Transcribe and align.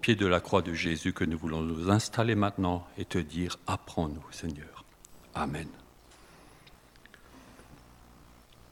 pied 0.00 0.14
de 0.16 0.26
la 0.26 0.40
croix 0.40 0.62
de 0.62 0.72
Jésus 0.72 1.12
que 1.12 1.24
nous 1.24 1.38
voulons 1.38 1.62
nous 1.62 1.90
installer 1.90 2.34
maintenant 2.34 2.86
et 2.98 3.04
te 3.04 3.18
dire, 3.18 3.58
apprends-nous, 3.66 4.24
Seigneur. 4.30 4.84
Amen. 5.34 5.68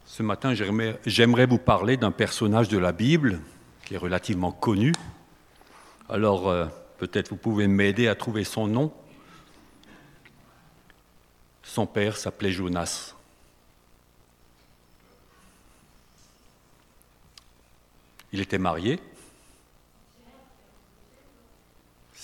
Ce 0.06 0.22
matin, 0.22 0.54
j'aimerais 0.54 1.46
vous 1.46 1.58
parler 1.58 1.96
d'un 1.96 2.10
personnage 2.10 2.68
de 2.68 2.78
la 2.78 2.92
Bible 2.92 3.40
qui 3.84 3.94
est 3.94 3.98
relativement 3.98 4.52
connu. 4.52 4.92
Alors, 6.08 6.48
euh, 6.48 6.66
peut-être 6.98 7.28
vous 7.28 7.36
pouvez 7.36 7.68
m'aider 7.68 8.08
à 8.08 8.14
trouver 8.14 8.44
son 8.44 8.66
nom. 8.66 8.92
Son 11.62 11.86
père 11.86 12.16
s'appelait 12.16 12.50
Jonas. 12.50 13.14
Il 18.32 18.40
était 18.40 18.58
marié. 18.58 18.98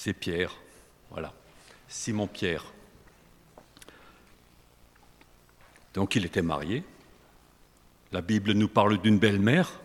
C'est 0.05 0.13
Pierre. 0.13 0.55
Voilà. 1.11 1.33
Simon 1.89 2.27
Pierre. 2.27 2.67
Donc 5.95 6.15
il 6.15 6.27
était 6.27 6.43
marié. 6.43 6.85
La 8.13 8.21
Bible 8.21 8.53
nous 8.53 8.69
parle 8.69 9.01
d'une 9.01 9.19
belle-mère. 9.19 9.81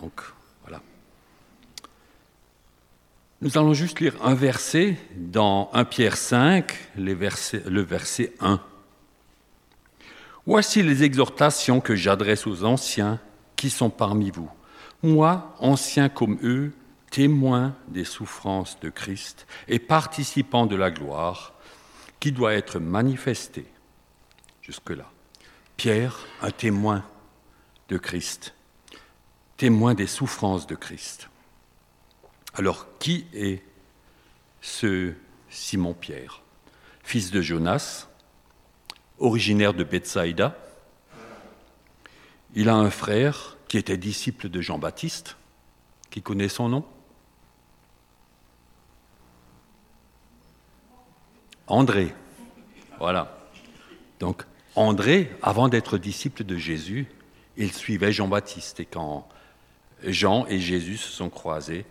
Donc 0.00 0.22
voilà. 0.62 0.80
Nous 3.42 3.58
allons 3.58 3.74
juste 3.74 4.00
lire 4.00 4.14
un 4.24 4.32
verset 4.32 4.96
dans 5.14 5.68
1 5.74 5.84
Pierre 5.84 6.16
5, 6.16 6.72
le 6.96 7.12
verset 7.82 8.32
1. 8.40 8.62
Voici 10.46 10.82
les 10.82 11.02
exhortations 11.02 11.82
que 11.82 11.94
j'adresse 11.94 12.46
aux 12.46 12.64
anciens 12.64 13.20
qui 13.56 13.68
sont 13.68 13.90
parmi 13.90 14.30
vous 14.30 14.50
moi, 15.02 15.54
ancien 15.60 16.08
comme 16.08 16.38
eux, 16.42 16.72
témoin 17.10 17.74
des 17.88 18.04
souffrances 18.04 18.78
de 18.80 18.90
Christ 18.90 19.46
et 19.66 19.78
participant 19.78 20.66
de 20.66 20.76
la 20.76 20.90
gloire 20.90 21.54
qui 22.20 22.32
doit 22.32 22.54
être 22.54 22.78
manifestée. 22.78 23.66
Jusque-là. 24.62 25.10
Pierre, 25.76 26.26
un 26.42 26.50
témoin 26.50 27.04
de 27.88 27.96
Christ, 27.96 28.54
témoin 29.56 29.94
des 29.94 30.06
souffrances 30.06 30.66
de 30.66 30.74
Christ. 30.74 31.30
Alors, 32.54 32.86
qui 32.98 33.26
est 33.32 33.62
ce 34.60 35.14
Simon-Pierre 35.48 36.42
Fils 37.08 37.30
de 37.30 37.40
Jonas, 37.40 38.06
originaire 39.18 39.72
de 39.72 39.82
Bethsaïda. 39.82 40.58
Il 42.54 42.68
a 42.68 42.74
un 42.74 42.90
frère 42.90 43.56
qui 43.66 43.78
était 43.78 43.96
disciple 43.96 44.50
de 44.50 44.60
Jean-Baptiste, 44.60 45.38
qui 46.10 46.20
connaît 46.20 46.50
son 46.50 46.68
nom 46.68 46.84
André. 51.68 52.12
Voilà. 52.98 53.38
Donc 54.18 54.44
André, 54.74 55.30
avant 55.42 55.68
d'être 55.68 55.98
disciple 55.98 56.44
de 56.44 56.56
Jésus, 56.56 57.06
il 57.56 57.72
suivait 57.72 58.12
Jean-Baptiste. 58.12 58.80
Et 58.80 58.86
quand 58.86 59.28
Jean 60.02 60.46
et 60.46 60.58
Jésus 60.58 60.96
se 60.96 61.10
sont 61.10 61.30
croisés, 61.30 61.84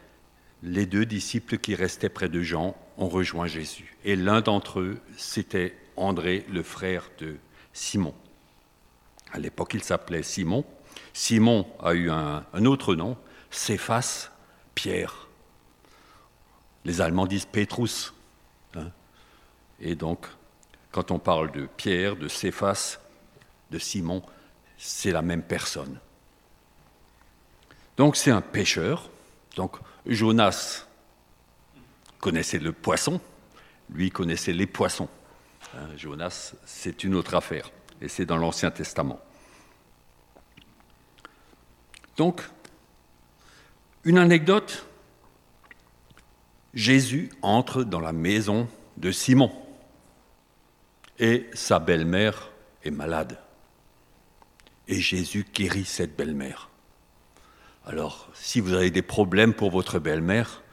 les 0.64 0.86
deux 0.86 1.05
disciples 1.05 1.58
qui 1.58 1.75
restaient 1.75 2.09
près 2.09 2.30
de 2.30 2.42
Jean 2.42 2.75
ont 2.98 3.09
rejoint 3.09 3.48
Jésus. 3.48 3.95
Et 4.03 4.16
l'un 4.16 4.42
d'entre 4.42 4.80
eux, 4.80 5.00
c'était 5.17 5.78
André, 5.95 6.45
le 6.50 6.64
frère 6.64 7.09
de 7.20 7.36
Simon. 7.73 8.14
À 9.31 9.39
l'époque, 9.39 9.73
il 9.73 9.83
s'appelait 9.83 10.23
Simon. 10.23 10.66
Simon 11.14 11.67
a 11.83 11.94
eu 11.94 12.09
un, 12.09 12.44
autre 12.66 12.95
nom, 12.95 13.17
Céphas, 13.52 14.30
Pierre. 14.73 15.28
Les 16.86 17.02
Allemands 17.02 17.28
disent 17.28 17.45
Petrus. 17.45 18.14
Et 19.80 19.95
donc, 19.95 20.25
quand 20.92 21.11
on 21.11 21.20
parle 21.20 21.52
de 21.52 21.67
Pierre, 21.78 22.16
de 22.16 22.28
Céphas, 22.28 23.00
de 23.72 23.80
Simon, 23.80 24.23
c'est 24.77 25.11
la 25.11 25.21
même 25.21 25.43
personne. 25.43 25.99
Donc 27.98 28.16
c'est 28.16 28.32
un 28.32 28.42
pêcheur. 28.42 29.10
Donc 29.55 29.77
Jonas 30.05 30.86
connaissait 32.20 32.60
le 32.60 32.71
poisson, 32.71 33.20
lui 33.92 34.11
connaissait 34.11 34.54
les 34.54 34.67
poissons. 34.67 35.10
Hein, 35.76 35.87
Jonas, 35.98 36.54
c'est 36.66 37.04
une 37.04 37.16
autre 37.16 37.36
affaire, 37.36 37.71
et 38.02 38.08
c'est 38.08 38.26
dans 38.26 38.37
l'Ancien 38.37 38.71
Testament. 38.71 39.20
Donc, 42.16 42.42
une 44.04 44.17
anecdote. 44.17 44.86
Jésus 46.73 47.32
entre 47.42 47.83
dans 47.83 47.99
la 47.99 48.11
maison 48.11 48.67
de 48.98 49.11
Simon 49.11 49.52
et 51.20 51.48
sa 51.54 51.80
belle-mère 51.80 52.52
est 52.83 52.92
malade. 52.92 53.39
Et 54.88 55.00
Jésus 55.00 55.45
guérit 55.54 55.86
cette 55.86 56.16
belle-mère. 56.16 56.70
Alors, 57.86 58.30
si 58.33 58.60
vous 58.60 58.73
avez 58.73 58.92
des 58.92 59.02
problèmes 59.02 59.54
pour 59.54 59.72
votre 59.72 60.00
belle-mère, 60.00 60.64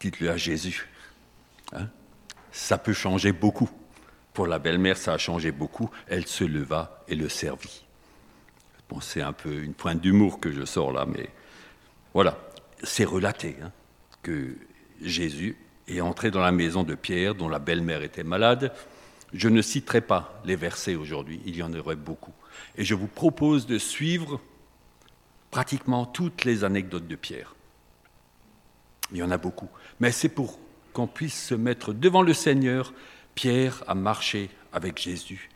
dites-le 0.00 0.30
à 0.30 0.36
Jésus. 0.36 0.88
Hein. 1.72 1.88
ça 2.50 2.78
peut 2.78 2.92
changer 2.92 3.32
beaucoup. 3.32 3.70
Pour 4.32 4.46
la 4.46 4.58
belle-mère, 4.58 4.96
ça 4.96 5.12
a 5.12 5.18
changé 5.18 5.52
beaucoup. 5.52 5.90
Elle 6.08 6.26
se 6.26 6.44
leva 6.44 7.04
et 7.06 7.14
le 7.14 7.28
servit 7.28 7.84
c'est 9.00 9.22
un 9.22 9.32
peu 9.32 9.62
une 9.62 9.74
pointe 9.74 10.00
d'humour 10.00 10.40
que 10.40 10.50
je 10.50 10.64
sors 10.64 10.90
là, 10.90 11.06
mais 11.06 11.28
voilà, 12.12 12.36
c'est 12.82 13.04
relaté 13.04 13.56
hein, 13.62 13.70
que 14.22 14.56
Jésus 15.00 15.56
est 15.96 16.02
entré 16.02 16.30
dans 16.30 16.40
la 16.40 16.52
maison 16.52 16.82
de 16.82 16.94
Pierre, 16.94 17.34
dont 17.34 17.48
la 17.48 17.58
belle-mère 17.58 18.02
était 18.02 18.24
malade. 18.24 18.72
Je 19.32 19.48
ne 19.48 19.62
citerai 19.62 20.00
pas 20.00 20.40
les 20.44 20.56
versets 20.56 20.94
aujourd'hui, 20.94 21.40
il 21.44 21.56
y 21.56 21.62
en 21.62 21.72
aurait 21.74 21.96
beaucoup. 21.96 22.32
Et 22.76 22.84
je 22.84 22.94
vous 22.94 23.06
propose 23.06 23.66
de 23.66 23.78
suivre 23.78 24.40
pratiquement 25.50 26.06
toutes 26.06 26.44
les 26.44 26.64
anecdotes 26.64 27.06
de 27.06 27.16
Pierre. 27.16 27.54
Il 29.12 29.18
y 29.18 29.22
en 29.22 29.30
a 29.30 29.38
beaucoup. 29.38 29.68
Mais 29.98 30.12
c'est 30.12 30.28
pour 30.28 30.58
qu'on 30.92 31.06
puisse 31.06 31.48
se 31.48 31.54
mettre 31.54 31.92
devant 31.92 32.22
le 32.22 32.34
Seigneur. 32.34 32.92
Pierre 33.34 33.82
a 33.86 33.94
marché 33.94 34.50
avec 34.72 34.98
Jésus. 34.98 35.50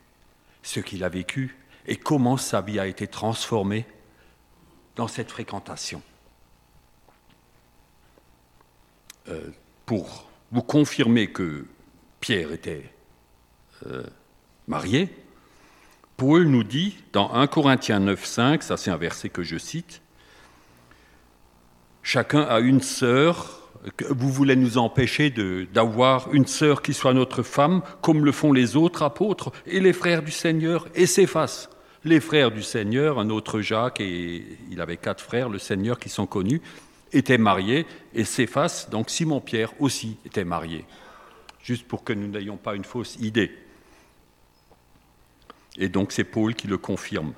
Ce 0.62 0.80
qu'il 0.80 1.04
a 1.04 1.08
vécu, 1.08 1.56
et 1.86 1.96
comment 1.96 2.36
sa 2.36 2.60
vie 2.60 2.78
a 2.78 2.86
été 2.86 3.06
transformée 3.06 3.86
dans 4.96 5.08
cette 5.08 5.30
fréquentation. 5.30 6.02
Euh, 9.28 9.50
pour 9.86 10.28
vous 10.52 10.62
confirmer 10.62 11.28
que 11.28 11.66
Pierre 12.20 12.52
était 12.52 12.90
euh, 13.86 14.04
marié, 14.66 15.08
Paul 16.16 16.44
nous 16.44 16.64
dit 16.64 16.96
dans 17.12 17.32
1 17.32 17.46
Corinthiens 17.48 18.00
9, 18.00 18.24
5, 18.24 18.62
ça 18.62 18.76
c'est 18.76 18.90
un 18.90 18.96
verset 18.96 19.28
que 19.28 19.42
je 19.42 19.58
cite, 19.58 20.00
Chacun 22.06 22.42
a 22.42 22.60
une 22.60 22.82
sœur, 22.82 23.62
vous 24.10 24.30
voulez 24.30 24.56
nous 24.56 24.76
empêcher 24.76 25.30
d'avoir 25.72 26.32
une 26.34 26.46
sœur 26.46 26.82
qui 26.82 26.92
soit 26.92 27.14
notre 27.14 27.42
femme, 27.42 27.80
comme 28.02 28.26
le 28.26 28.30
font 28.30 28.52
les 28.52 28.76
autres 28.76 29.02
apôtres 29.02 29.52
et 29.66 29.80
les 29.80 29.94
frères 29.94 30.22
du 30.22 30.30
Seigneur, 30.30 30.86
et 30.94 31.06
s'effacent 31.06 31.70
les 32.04 32.20
frères 32.20 32.50
du 32.50 32.62
Seigneur, 32.62 33.18
un 33.18 33.30
autre 33.30 33.62
Jacques, 33.62 34.02
et 34.02 34.44
il 34.70 34.82
avait 34.82 34.98
quatre 34.98 35.22
frères, 35.22 35.48
le 35.48 35.58
Seigneur, 35.58 35.98
qui 35.98 36.10
sont 36.10 36.26
connus, 36.26 36.60
étaient 37.14 37.38
mariés, 37.38 37.86
et 38.12 38.24
Céphas, 38.24 38.88
donc 38.90 39.08
Simon-Pierre, 39.08 39.72
aussi 39.80 40.18
était 40.24 40.44
marié, 40.44 40.84
juste 41.62 41.86
pour 41.86 42.04
que 42.04 42.12
nous 42.12 42.28
n'ayons 42.28 42.56
pas 42.56 42.74
une 42.74 42.84
fausse 42.84 43.16
idée. 43.16 43.52
Et 45.76 45.88
donc 45.88 46.12
c'est 46.12 46.24
Paul 46.24 46.54
qui 46.54 46.66
le 46.66 46.78
confirme. 46.78 47.32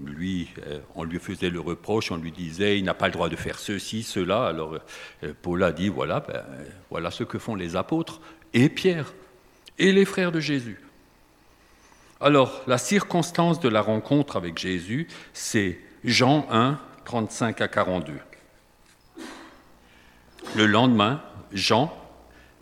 Lui, 0.00 0.48
euh, 0.66 0.80
on 0.94 1.04
lui 1.04 1.18
faisait 1.18 1.50
le 1.50 1.60
reproche, 1.60 2.10
on 2.12 2.16
lui 2.16 2.32
disait, 2.32 2.78
il 2.78 2.84
n'a 2.84 2.94
pas 2.94 3.06
le 3.06 3.12
droit 3.12 3.28
de 3.28 3.36
faire 3.36 3.58
ceci, 3.58 4.02
cela. 4.02 4.46
Alors 4.46 4.78
euh, 5.22 5.34
Paul 5.42 5.62
a 5.62 5.72
dit, 5.72 5.88
voilà, 5.88 6.20
ben, 6.20 6.42
voilà 6.90 7.10
ce 7.10 7.24
que 7.24 7.38
font 7.38 7.54
les 7.54 7.76
apôtres, 7.76 8.20
et 8.54 8.68
Pierre, 8.68 9.12
et 9.78 9.92
les 9.92 10.04
frères 10.04 10.32
de 10.32 10.40
Jésus. 10.40 10.80
Alors, 12.20 12.62
la 12.68 12.78
circonstance 12.78 13.58
de 13.58 13.68
la 13.68 13.82
rencontre 13.82 14.36
avec 14.36 14.56
Jésus, 14.56 15.08
c'est 15.32 15.80
Jean 16.04 16.46
1, 16.50 16.78
35 17.04 17.60
à 17.60 17.68
42. 17.68 18.12
Le 20.56 20.66
lendemain, 20.66 21.22
Jean 21.52 21.96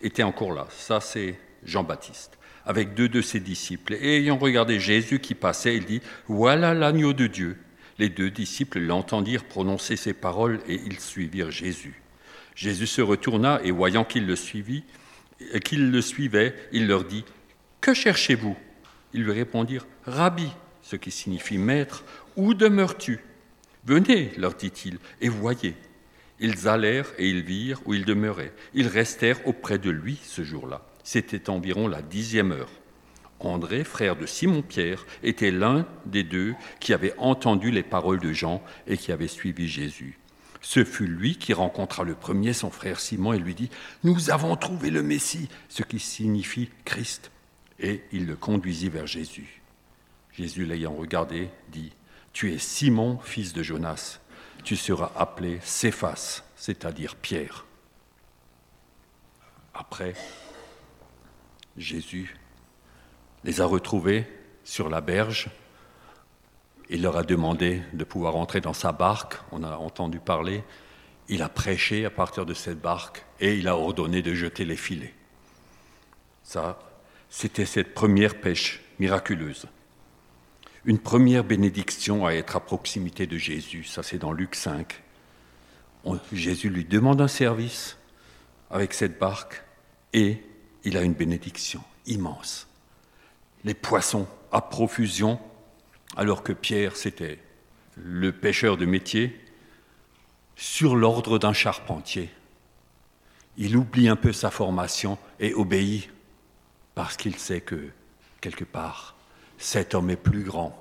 était 0.03 0.23
encore 0.23 0.53
là. 0.53 0.67
Ça, 0.71 1.01
c'est 1.01 1.39
Jean-Baptiste, 1.65 2.39
avec 2.65 2.95
deux 2.95 3.09
de 3.09 3.21
ses 3.21 3.41
disciples. 3.41 3.95
Et 3.95 4.19
ayant 4.19 4.39
regardé 4.39 4.79
Jésus 4.79 5.21
qui 5.21 5.35
passait, 5.35 5.77
il 5.77 5.85
dit 5.85 6.01
Voilà 6.29 6.75
l'agneau 6.75 7.13
de 7.13 7.27
Dieu. 7.27 7.59
Les 7.99 8.09
deux 8.09 8.31
disciples 8.31 8.79
l'entendirent 8.79 9.45
prononcer 9.45 9.97
ces 9.97 10.15
paroles 10.15 10.61
et 10.67 10.75
ils 10.75 11.01
suivirent 11.01 11.51
Jésus. 11.51 12.01
Jésus 12.55 12.87
se 12.87 13.03
retourna 13.03 13.61
et 13.63 13.71
voyant 13.71 14.05
qu'il 14.05 14.27
le 14.27 14.37
suivit, 14.37 14.85
qu'il 15.65 15.91
le 15.91 16.01
suivait, 16.01 16.55
il 16.73 16.87
leur 16.87 17.05
dit 17.05 17.25
Que 17.81 17.95
cherchez-vous? 17.95 18.57
Ils 19.13 19.25
lui 19.25 19.33
répondirent 19.33 19.87
Rabbi, 20.07 20.49
ce 20.83 20.97
qui 20.97 21.11
signifie 21.11 21.59
maître, 21.59 22.05
où 22.37 22.55
demeures-tu? 22.55 23.21
Venez, 23.85 24.33
leur 24.37 24.55
dit-il, 24.55 24.99
et 25.21 25.29
voyez. 25.29 25.75
Ils 26.41 26.69
allèrent 26.69 27.13
et 27.19 27.29
ils 27.29 27.43
virent 27.43 27.81
où 27.85 27.95
il 27.95 28.05
demeurait. 28.05 28.53
Ils 28.75 28.89
restèrent 28.89 29.47
auprès 29.47 29.79
de 29.79 29.91
lui 29.91 30.19
ce 30.23 30.43
jour-là. 30.43 30.87
C'était 31.05 31.51
environ 31.51 31.87
la 31.87 32.03
dixième 32.03 32.53
heure. 32.53 32.71
André, 33.41 33.85
frère 33.85 34.17
de 34.17 34.27
Simon-Pierre, 34.27 35.07
était 35.23 35.51
l'un 35.51 35.87
des 36.07 36.25
deux 36.25 36.55
qui 36.79 36.93
avait 36.93 37.15
entendu 37.19 37.71
les 37.71 37.83
paroles 37.83 38.21
de 38.21 38.33
Jean 38.33 38.63
et 38.87 38.97
qui 38.97 39.13
avait 39.13 39.29
suivi 39.29 39.69
Jésus. 39.69 40.19
Ce 40.63 40.85
fut 40.85 41.07
lui 41.07 41.37
qui 41.37 41.55
rencontra 41.55 42.05
le 42.05 42.15
premier 42.15 42.53
son 42.53 42.71
frère 42.71 43.01
Simon 43.01 43.33
et 43.33 43.39
lui 43.39 43.55
dit, 43.55 43.71
Nous 44.05 44.31
avons 44.31 44.57
trouvé 44.57 44.91
le 44.91 45.03
Messie, 45.03 45.49
ce 45.69 45.83
qui 45.83 45.99
signifie 45.99 46.71
Christ. 46.85 47.31
Et 47.79 48.03
il 48.13 48.27
le 48.27 48.37
conduisit 48.37 48.91
vers 48.91 49.07
Jésus. 49.07 49.63
Jésus 50.33 50.67
l'ayant 50.67 50.95
regardé, 50.95 51.49
dit, 51.73 51.93
Tu 52.35 52.53
es 52.53 52.59
Simon, 52.59 53.19
fils 53.23 53.55
de 53.55 53.63
Jonas, 53.63 54.21
tu 54.63 54.77
seras 54.77 55.11
appelé 55.17 55.61
Céphas, 55.63 56.43
c'est-à-dire 56.57 57.17
Pierre. 57.17 57.65
Après, 59.75 60.15
Jésus 61.77 62.37
les 63.45 63.61
a 63.61 63.67
retrouvés 63.67 64.27
sur 64.65 64.89
la 64.89 65.01
berge. 65.01 65.49
Il 66.89 67.03
leur 67.03 67.17
a 67.17 67.23
demandé 67.23 67.83
de 67.93 68.05
pouvoir 68.05 68.37
entrer 68.37 68.61
dans 68.61 68.73
sa 68.73 68.93
barque, 68.93 69.37
on 69.53 69.63
a 69.63 69.77
entendu 69.77 70.19
parler. 70.21 70.63
Il 71.29 71.43
a 71.43 71.49
prêché 71.49 72.05
à 72.05 72.11
partir 72.11 72.45
de 72.45 72.55
cette 72.55 72.81
barque 72.81 73.25
et 73.39 73.55
il 73.55 73.69
a 73.69 73.77
ordonné 73.77 74.21
de 74.21 74.35
jeter 74.35 74.65
les 74.65 74.77
filets. 74.77 75.15
Ça, 76.43 76.79
c'était 77.29 77.67
cette 77.67 77.95
première 77.95 78.41
pêche 78.41 78.83
miraculeuse. 78.99 79.67
Une 80.85 80.99
première 80.99 81.45
bénédiction 81.45 82.27
à 82.27 82.33
être 82.33 82.57
à 82.57 82.61
proximité 82.61 83.27
de 83.27 83.37
Jésus, 83.37 83.85
ça 83.85 84.03
c'est 84.03 84.19
dans 84.19 84.33
Luc 84.33 84.55
5. 84.55 85.03
Jésus 86.33 86.71
lui 86.71 86.85
demande 86.85 87.21
un 87.21 87.29
service 87.29 87.99
avec 88.71 88.95
cette 88.95 89.19
barque 89.19 89.63
et 90.13 90.43
il 90.85 90.97
a 90.97 91.03
une 91.03 91.13
bénédiction 91.13 91.83
immense 92.07 92.67
les 93.65 93.75
poissons 93.75 94.27
à 94.53 94.61
profusion, 94.61 95.39
alors 96.17 96.43
que 96.43 96.53
Pierre, 96.53 96.97
c'était 96.97 97.39
le 97.97 98.33
pêcheur 98.33 98.77
de 98.77 98.87
métier, 98.87 99.39
sur 100.57 100.97
l'ordre 100.97 101.39
d'un 101.39 101.53
charpentier. 101.53 102.31
Il 103.57 103.77
oublie 103.77 104.09
un 104.09 104.17
peu 104.17 104.33
sa 104.33 104.51
formation 104.51 105.19
et 105.39 105.55
obéit 105.55 106.11
parce 106.95 107.17
qu'il 107.17 107.37
sait 107.37 107.61
que, 107.61 107.91
quelque 108.41 108.65
part, 108.65 109.17
cet 109.61 109.95
homme 109.95 110.11
est 110.11 110.17
plus 110.17 110.43
grand 110.43 110.75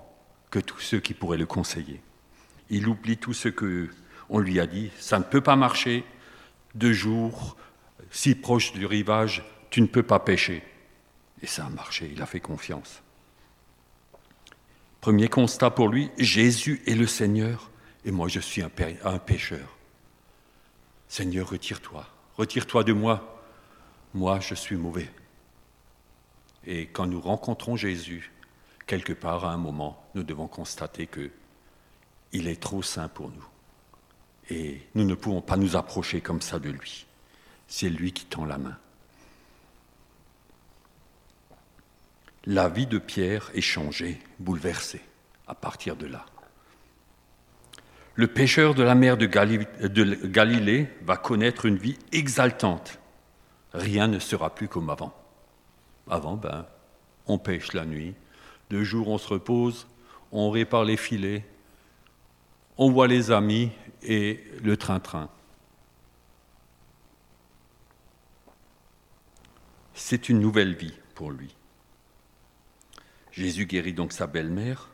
que 0.50 0.58
tous 0.58 0.80
ceux 0.80 1.00
qui 1.02 1.14
pourraient 1.14 1.38
le 1.38 1.46
conseiller. 1.46 2.02
Il 2.70 2.88
oublie 2.88 3.18
tout 3.18 3.34
ce 3.34 3.50
que 3.50 3.90
on 4.30 4.40
lui 4.40 4.60
a 4.60 4.66
dit. 4.66 4.90
Ça 5.00 5.20
ne 5.20 5.24
peut 5.24 5.42
pas 5.42 5.56
marcher. 5.56 6.06
Deux 6.76 6.94
jours, 6.94 7.58
si 8.10 8.36
proche 8.36 8.74
du 8.74 8.86
rivage, 8.86 9.44
tu 9.70 9.82
ne 9.82 9.88
peux 9.88 10.04
pas 10.04 10.20
pêcher. 10.20 10.64
Et 11.42 11.48
ça 11.48 11.66
a 11.66 11.70
marché, 11.70 12.10
il 12.14 12.22
a 12.22 12.26
fait 12.26 12.40
confiance. 12.40 13.02
Premier 15.02 15.28
constat 15.28 15.72
pour 15.72 15.90
lui, 15.90 16.10
Jésus 16.18 16.82
est 16.86 16.96
le 16.96 17.08
Seigneur 17.08 17.72
et 18.06 18.12
moi 18.12 18.28
je 18.28 18.40
suis 18.40 18.62
un, 18.62 18.70
pécheur. 19.20 19.78
Seigneur, 21.08 21.50
retire-toi, 21.50 22.06
retire-toi 22.38 22.84
de 22.84 22.94
moi, 22.94 23.44
moi 24.14 24.40
je 24.40 24.56
suis 24.56 24.76
mauvais. 24.78 25.10
Et 26.66 26.88
quand 26.88 27.08
nous 27.08 27.22
rencontrons 27.22 27.76
Jésus, 27.76 28.32
quelque 28.90 29.14
part 29.14 29.46
à 29.46 29.54
un 29.54 29.58
moment, 29.58 30.04
nous 30.16 30.24
devons 30.24 30.48
constater 30.48 31.08
que 31.08 31.32
il 32.32 32.48
est 32.48 32.62
trop 32.62 32.84
saint 32.84 33.08
pour 33.08 33.30
nous. 33.30 33.48
Et 34.50 34.82
nous 34.96 35.06
ne 35.06 35.16
pouvons 35.16 35.42
pas 35.42 35.58
nous 35.58 35.76
approcher 35.76 36.22
comme 36.22 36.42
ça 36.42 36.60
de 36.60 36.70
lui. 36.70 37.06
C'est 37.68 37.90
lui 37.90 38.12
qui 38.12 38.26
tend 38.26 38.46
la 38.46 38.58
main. 38.58 38.78
la 42.50 42.68
vie 42.68 42.88
de 42.88 42.98
Pierre 42.98 43.52
est 43.54 43.62
changée, 43.62 44.20
bouleversée 44.40 45.02
à 45.48 45.54
partir 45.54 45.96
de 45.96 46.08
là. 46.08 46.26
Le 48.16 48.28
pêcheur 48.28 48.74
de 48.74 48.84
la 48.84 48.96
mer 48.96 49.18
de, 49.18 49.28
Galilée 49.28 50.90
va 51.04 51.16
connaître 51.16 51.66
une 51.66 51.78
vie 51.78 51.98
exaltante. 52.12 53.00
Rien 53.74 54.08
ne 54.08 54.20
sera 54.20 54.54
plus 54.56 54.68
comme 54.68 54.90
avant. 54.90 55.14
Avant, 56.10 56.36
ben, 56.36 56.66
on 57.28 57.38
pêche 57.38 57.74
la 57.74 57.86
nuit, 57.86 58.16
de 58.70 58.84
jour 58.84 59.08
on 59.08 59.18
se 59.18 59.28
repose, 59.28 59.88
on 60.32 60.50
répare 60.50 60.84
les 60.84 60.98
filets, 60.98 61.46
on 62.78 62.92
voit 62.92 63.08
les 63.08 63.32
amis 63.32 63.72
et 64.04 64.44
le 64.64 64.78
train-train. 64.78 65.30
C'est 69.94 70.30
une 70.30 70.40
nouvelle 70.40 70.76
vie 70.76 70.94
pour 71.14 71.32
lui. 71.32 71.54
Jésus 73.32 73.66
guérit 73.66 73.94
donc 73.94 74.14
sa 74.14 74.28
belle-mère. 74.28 74.90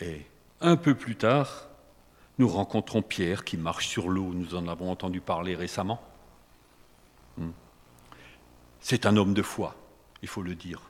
Et 0.00 0.26
un 0.60 0.76
peu 0.76 0.94
plus 0.94 1.16
tard, 1.16 1.68
nous 2.38 2.48
rencontrons 2.48 3.02
Pierre 3.02 3.44
qui 3.44 3.56
marche 3.56 3.86
sur 3.86 4.08
l'eau. 4.08 4.32
Nous 4.32 4.54
en 4.54 4.66
avons 4.68 4.90
entendu 4.90 5.20
parler 5.20 5.54
récemment. 5.54 6.02
Hmm. 7.36 7.50
C'est 8.80 9.04
un 9.04 9.16
homme 9.16 9.34
de 9.34 9.42
foi, 9.42 9.76
il 10.22 10.28
faut 10.28 10.42
le 10.42 10.54
dire. 10.54 10.89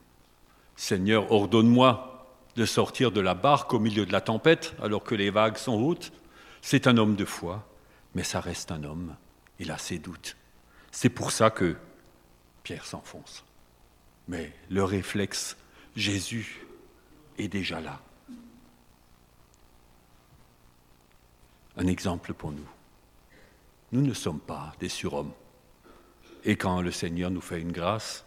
Seigneur, 0.80 1.30
ordonne-moi 1.30 2.26
de 2.56 2.64
sortir 2.64 3.12
de 3.12 3.20
la 3.20 3.34
barque 3.34 3.74
au 3.74 3.78
milieu 3.78 4.06
de 4.06 4.12
la 4.12 4.22
tempête 4.22 4.74
alors 4.80 5.04
que 5.04 5.14
les 5.14 5.28
vagues 5.28 5.58
sont 5.58 5.74
hautes. 5.74 6.10
C'est 6.62 6.86
un 6.86 6.96
homme 6.96 7.16
de 7.16 7.26
foi, 7.26 7.68
mais 8.14 8.24
ça 8.24 8.40
reste 8.40 8.72
un 8.72 8.82
homme. 8.84 9.14
Il 9.58 9.70
a 9.70 9.76
ses 9.76 9.98
doutes. 9.98 10.38
C'est 10.90 11.10
pour 11.10 11.32
ça 11.32 11.50
que 11.50 11.76
Pierre 12.62 12.86
s'enfonce. 12.86 13.44
Mais 14.26 14.54
le 14.70 14.82
réflexe 14.82 15.58
Jésus 15.96 16.66
est 17.36 17.48
déjà 17.48 17.82
là. 17.82 18.00
Un 21.76 21.86
exemple 21.88 22.32
pour 22.32 22.52
nous. 22.52 22.68
Nous 23.92 24.00
ne 24.00 24.14
sommes 24.14 24.40
pas 24.40 24.72
des 24.80 24.88
surhommes. 24.88 25.34
Et 26.44 26.56
quand 26.56 26.80
le 26.80 26.90
Seigneur 26.90 27.30
nous 27.30 27.42
fait 27.42 27.60
une 27.60 27.70
grâce, 27.70 28.24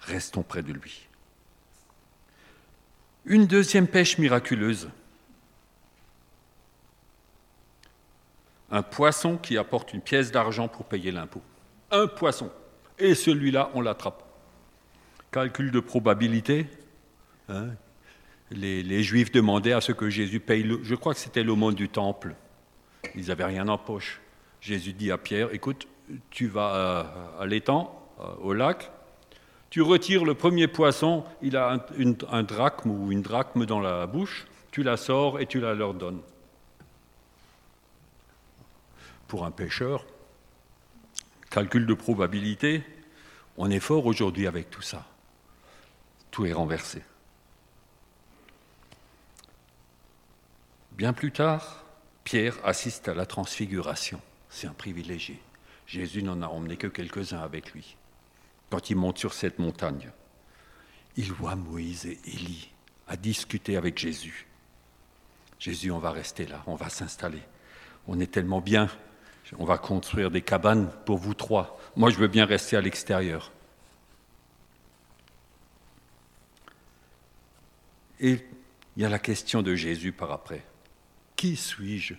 restons 0.00 0.42
près 0.42 0.62
de 0.62 0.72
lui. 0.72 1.06
Une 3.26 3.46
deuxième 3.46 3.86
pêche 3.88 4.18
miraculeuse. 4.18 4.88
Un 8.70 8.82
poisson 8.82 9.36
qui 9.36 9.58
apporte 9.58 9.92
une 9.92 10.00
pièce 10.00 10.32
d'argent 10.32 10.68
pour 10.68 10.86
payer 10.86 11.10
l'impôt. 11.10 11.42
Un 11.90 12.06
poisson. 12.06 12.50
Et 12.98 13.14
celui-là, 13.14 13.70
on 13.74 13.80
l'attrape 13.80 14.26
calcul 15.36 15.70
de 15.70 15.80
probabilité. 15.80 16.66
Hein. 17.50 17.66
les, 18.50 19.02
Juifs 19.02 19.30
demandaient 19.30 19.74
à 19.74 19.82
ce 19.82 19.92
que 19.92 20.08
Jésus 20.08 20.40
paye, 20.40 20.66
je 20.82 20.94
crois 20.94 21.12
que 21.12 21.20
c'était 21.20 21.42
l'aumône 21.42 21.74
du 21.74 21.90
temple. 21.90 22.34
Ils 23.14 23.26
n'avaient 23.26 23.44
rien 23.44 23.68
en 23.68 23.76
poche. 23.76 24.22
Jésus 24.62 24.94
dit 24.94 25.12
à 25.12 25.18
Pierre, 25.18 25.52
écoute, 25.52 25.86
tu 26.30 26.46
vas 26.46 27.34
à, 27.38 27.44
l'étang, 27.44 28.02
au 28.40 28.54
lac, 28.54 28.90
tu 29.70 29.82
retires 29.82 30.24
le 30.24 30.34
premier 30.34 30.68
poisson, 30.68 31.24
il 31.42 31.56
a 31.56 31.78
un, 32.30 32.42
drachme 32.42 32.90
ou 32.90 33.12
une 33.12 33.22
drachme 33.22 33.66
dans 33.66 33.80
la 33.80 34.06
bouche, 34.06 34.46
tu 34.70 34.82
la 34.82 34.96
sors 34.96 35.40
et 35.40 35.46
tu 35.46 35.60
la 35.60 35.74
leur 35.74 35.94
donnes. 35.94 36.20
Pour 39.28 39.44
un 39.44 39.50
pêcheur, 39.50 40.04
calcul 41.50 41.86
de 41.86 41.94
probabilité, 41.94 42.84
on 43.56 43.70
est 43.70 43.80
fort 43.80 44.06
aujourd'hui 44.06 44.46
avec 44.46 44.70
tout 44.70 44.82
ça 44.82 45.04
tout 46.36 46.44
est 46.44 46.52
renversé. 46.52 47.02
Bien 50.92 51.14
plus 51.14 51.32
tard, 51.32 51.82
Pierre 52.24 52.58
assiste 52.62 53.08
à 53.08 53.14
la 53.14 53.24
transfiguration. 53.24 54.20
C'est 54.50 54.66
un 54.66 54.74
privilégié. 54.74 55.40
Jésus 55.86 56.22
n'en 56.22 56.42
a 56.42 56.46
emmené 56.48 56.76
que 56.76 56.88
quelques-uns 56.88 57.40
avec 57.40 57.72
lui. 57.72 57.96
Quand 58.70 58.90
il 58.90 58.96
monte 58.96 59.18
sur 59.18 59.32
cette 59.32 59.58
montagne, 59.58 60.10
il 61.16 61.32
voit 61.32 61.56
Moïse 61.56 62.06
et 62.06 62.18
Élie 62.24 62.70
à 63.08 63.16
discuter 63.16 63.76
avec 63.76 63.98
Jésus. 63.98 64.46
Jésus, 65.58 65.90
on 65.90 65.98
va 65.98 66.10
rester 66.10 66.46
là, 66.46 66.62
on 66.66 66.74
va 66.74 66.88
s'installer. 66.88 67.42
On 68.08 68.20
est 68.20 68.30
tellement 68.30 68.60
bien, 68.60 68.88
on 69.58 69.64
va 69.64 69.78
construire 69.78 70.30
des 70.30 70.42
cabanes 70.42 70.90
pour 71.04 71.18
vous 71.18 71.34
trois. 71.34 71.80
Moi, 71.94 72.10
je 72.10 72.18
veux 72.18 72.28
bien 72.28 72.44
rester 72.44 72.76
à 72.76 72.80
l'extérieur. 72.80 73.52
Et 78.18 78.44
il 78.96 79.02
y 79.02 79.04
a 79.04 79.08
la 79.08 79.18
question 79.18 79.62
de 79.62 79.74
Jésus 79.74 80.12
par 80.12 80.32
après. 80.32 80.64
Qui 81.36 81.56
suis-je? 81.56 82.14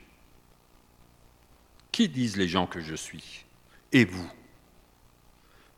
Qui 1.91 2.07
disent 2.07 2.37
les 2.37 2.47
gens 2.47 2.67
que 2.67 2.79
je 2.79 2.95
suis? 2.95 3.45
Et 3.91 4.05
vous? 4.05 4.29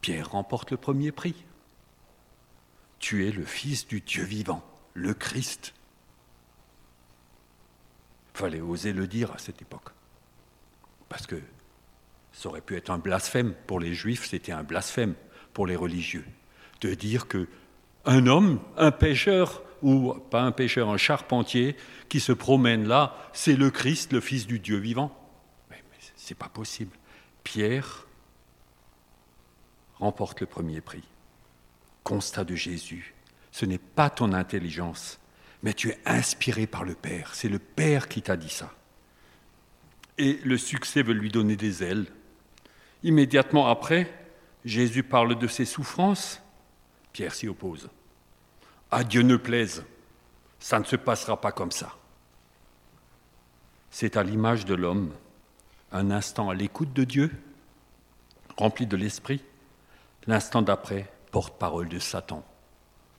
Pierre 0.01 0.31
remporte 0.31 0.71
le 0.71 0.77
premier 0.77 1.11
prix. 1.11 1.35
Tu 2.99 3.27
es 3.27 3.31
le 3.31 3.45
Fils 3.45 3.87
du 3.87 4.01
Dieu 4.01 4.23
vivant, 4.23 4.63
le 4.93 5.13
Christ. 5.13 5.73
Fallait 8.33 8.61
oser 8.61 8.93
le 8.93 9.07
dire 9.07 9.31
à 9.31 9.37
cette 9.37 9.61
époque. 9.61 9.89
Parce 11.07 11.27
que 11.27 11.41
Ça 12.31 12.47
aurait 12.47 12.61
pu 12.61 12.77
être 12.77 12.89
un 12.89 12.99
blasphème. 12.99 13.53
Pour 13.67 13.79
les 13.79 13.93
juifs, 13.93 14.27
c'était 14.29 14.51
un 14.51 14.63
blasphème 14.63 15.15
pour 15.53 15.67
les 15.67 15.75
religieux. 15.75 16.25
De 16.79 16.93
dire 16.93 17.27
que 17.27 17.47
un 18.05 18.27
homme, 18.27 18.61
un 18.77 18.91
pêcheur, 18.91 19.61
ou 19.81 20.13
pas 20.13 20.43
un 20.43 20.51
pêcheur, 20.53 20.89
un 20.89 20.97
charpentier, 20.97 21.75
qui 22.07 22.19
se 22.19 22.31
promène 22.31 22.87
là, 22.87 23.15
c'est 23.33 23.55
le 23.55 23.71
Christ, 23.71 24.13
le 24.13 24.21
Fils 24.21 24.47
du 24.47 24.59
Dieu 24.59 24.77
vivant. 24.77 25.11
Mais, 25.69 25.83
mais 25.89 25.97
ce 26.15 26.31
n'est 26.31 26.37
pas 26.37 26.47
possible. 26.47 26.95
Pierre 27.43 28.07
remporte 29.99 30.41
le 30.41 30.47
premier 30.47 30.81
prix. 30.81 31.03
Constat 32.03 32.43
de 32.43 32.55
Jésus. 32.55 33.13
Ce 33.51 33.65
n'est 33.65 33.77
pas 33.77 34.09
ton 34.09 34.33
intelligence, 34.33 35.19
mais 35.63 35.73
tu 35.73 35.89
es 35.89 35.99
inspiré 36.05 36.67
par 36.67 36.83
le 36.83 36.95
Père. 36.95 37.35
C'est 37.35 37.49
le 37.49 37.59
Père 37.59 38.07
qui 38.07 38.21
t'a 38.21 38.37
dit 38.37 38.49
ça. 38.49 38.73
Et 40.17 40.39
le 40.43 40.57
succès 40.57 41.01
veut 41.01 41.13
lui 41.13 41.29
donner 41.29 41.55
des 41.55 41.83
ailes. 41.83 42.07
Immédiatement 43.03 43.67
après, 43.67 44.11
Jésus 44.65 45.03
parle 45.03 45.37
de 45.37 45.47
ses 45.47 45.65
souffrances. 45.65 46.41
Pierre 47.13 47.33
s'y 47.33 47.47
oppose. 47.47 47.89
À 48.91 49.03
Dieu 49.03 49.21
ne 49.21 49.37
plaise, 49.37 49.85
ça 50.59 50.79
ne 50.79 50.83
se 50.83 50.95
passera 50.95 51.39
pas 51.39 51.51
comme 51.51 51.71
ça. 51.71 51.95
C'est 53.91 54.17
à 54.17 54.23
l'image 54.23 54.65
de 54.65 54.75
l'homme, 54.75 55.13
un 55.91 56.11
instant 56.11 56.49
à 56.49 56.55
l'écoute 56.55 56.93
de 56.93 57.03
Dieu, 57.03 57.31
rempli 58.57 58.85
de 58.85 58.97
l'Esprit, 58.97 59.41
l'instant 60.27 60.61
d'après, 60.61 61.11
porte-parole 61.31 61.89
de 61.89 61.99
Satan, 61.99 62.43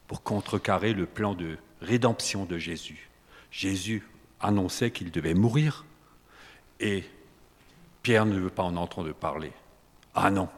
pour 0.07 0.23
contrecarrer 0.23 0.93
le 0.93 1.07
plan 1.07 1.35
de 1.35 1.59
rédemption 1.81 2.45
de 2.45 2.59
Jésus. 2.59 3.11
Jésus 3.51 4.07
annonçait 4.41 4.91
qu'il 4.91 5.11
devait 5.11 5.35
mourir 5.35 5.85
et 6.79 7.05
Pierre 8.03 8.27
ne 8.27 8.39
veut 8.39 8.51
pas 8.51 8.63
en 8.63 8.77
entendre 8.77 9.13
parler. 9.13 9.53
Ah 10.15 10.31
non. 10.31 10.49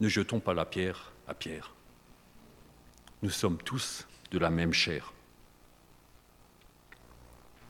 Ne 0.00 0.08
jetons 0.08 0.40
pas 0.40 0.54
la 0.54 0.64
pierre 0.64 1.12
à 1.26 1.34
Pierre. 1.34 1.72
Nous 3.22 3.30
sommes 3.30 3.58
tous 3.58 4.06
de 4.30 4.38
la 4.38 4.50
même 4.50 4.72
chair. 4.72 5.12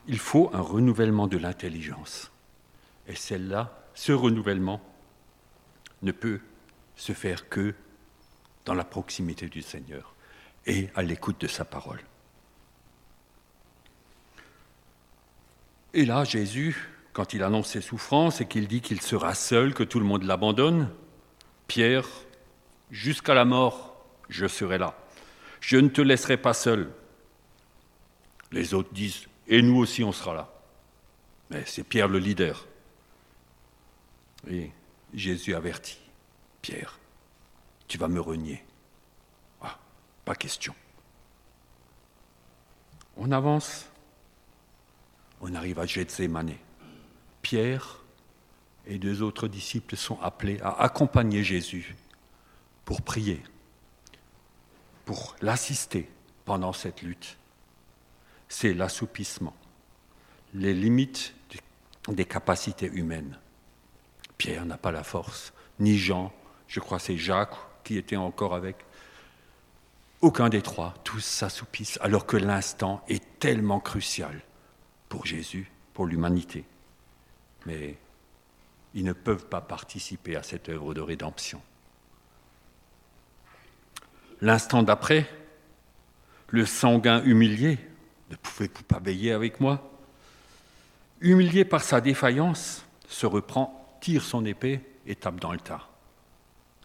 Il 0.07 0.19
faut 0.19 0.51
un 0.53 0.61
renouvellement 0.61 1.27
de 1.27 1.39
l'intelligence. 1.39 2.31
Et 3.07 3.15
celle-là, 3.15 3.84
ce 3.95 4.13
renouvellement, 4.13 4.81
ne 6.03 6.13
peut 6.13 6.41
se 6.97 7.13
faire 7.13 7.49
que 7.49 7.75
dans 8.65 8.75
la 8.75 8.85
proximité 8.85 9.49
du 9.49 9.63
Seigneur 9.63 10.15
et 10.67 10.89
à 10.95 11.03
l'écoute 11.03 11.41
de 11.41 11.47
sa 11.47 11.65
parole. 11.65 12.01
Et 15.93 16.05
là, 16.05 16.25
Jésus, 16.25 16.91
quand 17.13 17.33
il 17.35 17.43
annonce 17.43 17.69
ses 17.69 17.81
souffrances 17.81 18.41
et 18.41 18.47
qu'il 18.47 18.67
dit 18.67 18.81
qu'il 18.81 19.01
sera 19.01 19.35
seul, 19.35 19.75
que 19.75 19.85
tout 19.85 20.01
le 20.01 20.05
monde 20.05 20.25
l'abandonne, 20.25 20.91
Pierre, 21.69 22.09
jusqu'à 22.91 23.35
la 23.35 23.45
mort, 23.45 24.05
je 24.29 24.47
serai 24.47 24.79
là. 24.79 24.97
Je 25.61 25.77
ne 25.77 25.89
te 25.89 26.01
laisserai 26.01 26.37
pas 26.37 26.55
seul. 26.55 26.91
Les 28.51 28.75
autres 28.75 28.93
disent, 28.93 29.27
et 29.47 29.63
nous 29.63 29.77
aussi 29.77 30.03
on 30.03 30.13
sera 30.13 30.35
là. 30.35 30.53
Mais 31.51 31.63
c'est 31.67 31.85
Pierre 31.85 32.09
le 32.09 32.19
leader. 32.19 32.67
Et 34.49 34.71
Jésus 35.13 35.55
avertit, 35.55 36.01
Pierre, 36.61 36.99
tu 37.89 37.99
vas 37.99 38.09
me 38.09 38.21
renier. 38.21 38.63
Ah, 39.61 39.79
pas 40.25 40.35
question. 40.35 40.75
On 43.17 43.31
avance. 43.33 43.87
On 45.41 45.55
arrive 45.55 45.79
à 45.79 45.87
Gethsemane. 45.87 46.55
Pierre 47.43 48.01
et 48.87 48.99
deux 48.99 49.23
autres 49.23 49.49
disciples 49.49 49.97
sont 49.97 50.21
appelés 50.21 50.61
à 50.63 50.83
accompagner 50.83 51.45
Jésus 51.45 51.95
pour 52.85 53.03
prier, 53.03 53.43
pour 55.05 55.37
l'assister 55.41 56.09
pendant 56.45 56.73
cette 56.73 57.03
lutte. 57.03 57.37
C'est 58.49 58.75
l'assoupissement, 58.75 59.55
les 60.55 60.75
limites 60.75 61.35
des 62.09 62.25
capacités 62.25 62.91
humaines. 62.93 63.39
Pierre 64.39 64.67
n'a 64.67 64.77
pas 64.77 64.93
la 64.93 65.05
force, 65.05 65.53
ni 65.79 65.97
Jean, 65.97 66.33
je 66.69 66.81
crois 66.81 66.99
c'est 66.99 67.17
Jacques 67.17 67.57
qui 67.85 67.99
était 67.99 68.17
encore 68.17 68.55
avec. 68.55 68.77
Aucun 70.21 70.49
des 70.49 70.63
trois, 70.63 70.95
tous 71.05 71.21
s'assoupissent, 71.21 71.99
alors 72.01 72.25
que 72.27 72.37
l'instant 72.37 73.05
est 73.09 73.39
tellement 73.39 73.81
crucial 73.81 74.41
pour 75.09 75.27
Jésus, 75.27 75.71
pour 75.93 76.07
l'humanité. 76.07 76.65
Mais 77.67 77.97
ils 78.95 79.05
ne 79.05 79.13
peuvent 79.13 79.47
pas 79.47 79.61
participer 79.61 80.37
à 80.37 80.43
cette 80.43 80.69
œuvre 80.69 80.95
de 80.95 81.01
rédemption. 81.01 81.61
L'instant 84.41 84.83
d'après, 84.83 85.29
le 86.49 86.65
sanguin 86.65 87.23
humilié, 87.25 87.79
ne 88.31 88.37
pouvez-vous 88.37 88.83
pas 88.85 88.99
veiller 88.99 89.33
avec 89.33 89.61
moi? 89.61 89.91
Humilié 91.21 91.65
par 91.65 91.83
sa 91.83 92.01
défaillance, 92.01 92.85
se 93.09 93.27
reprend, 93.27 93.84
tire 94.05 94.23
son 94.23 94.45
épée 94.45 94.83
et 95.07 95.17
tape 95.17 95.41
dans 95.41 95.53
le 95.53 95.59
tas. 95.59 95.89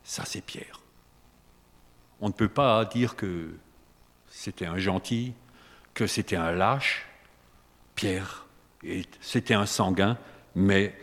Ça, 0.06 0.24
c'est 0.24 0.40
Pierre. 0.40 0.80
On 2.22 2.30
ne 2.30 2.34
peut 2.34 2.48
pas 2.48 2.86
dire 2.86 3.18
que 3.18 3.58
c'était 4.30 4.66
un 4.66 4.78
gentil, 4.78 5.34
que 5.94 6.08
c'était 6.08 6.38
un 6.38 6.54
lâche. 6.54 7.10
Pierre, 7.94 8.48
c'était 9.20 9.54
un 9.54 9.66
sanguin, 9.66 10.18
mais 10.56 10.96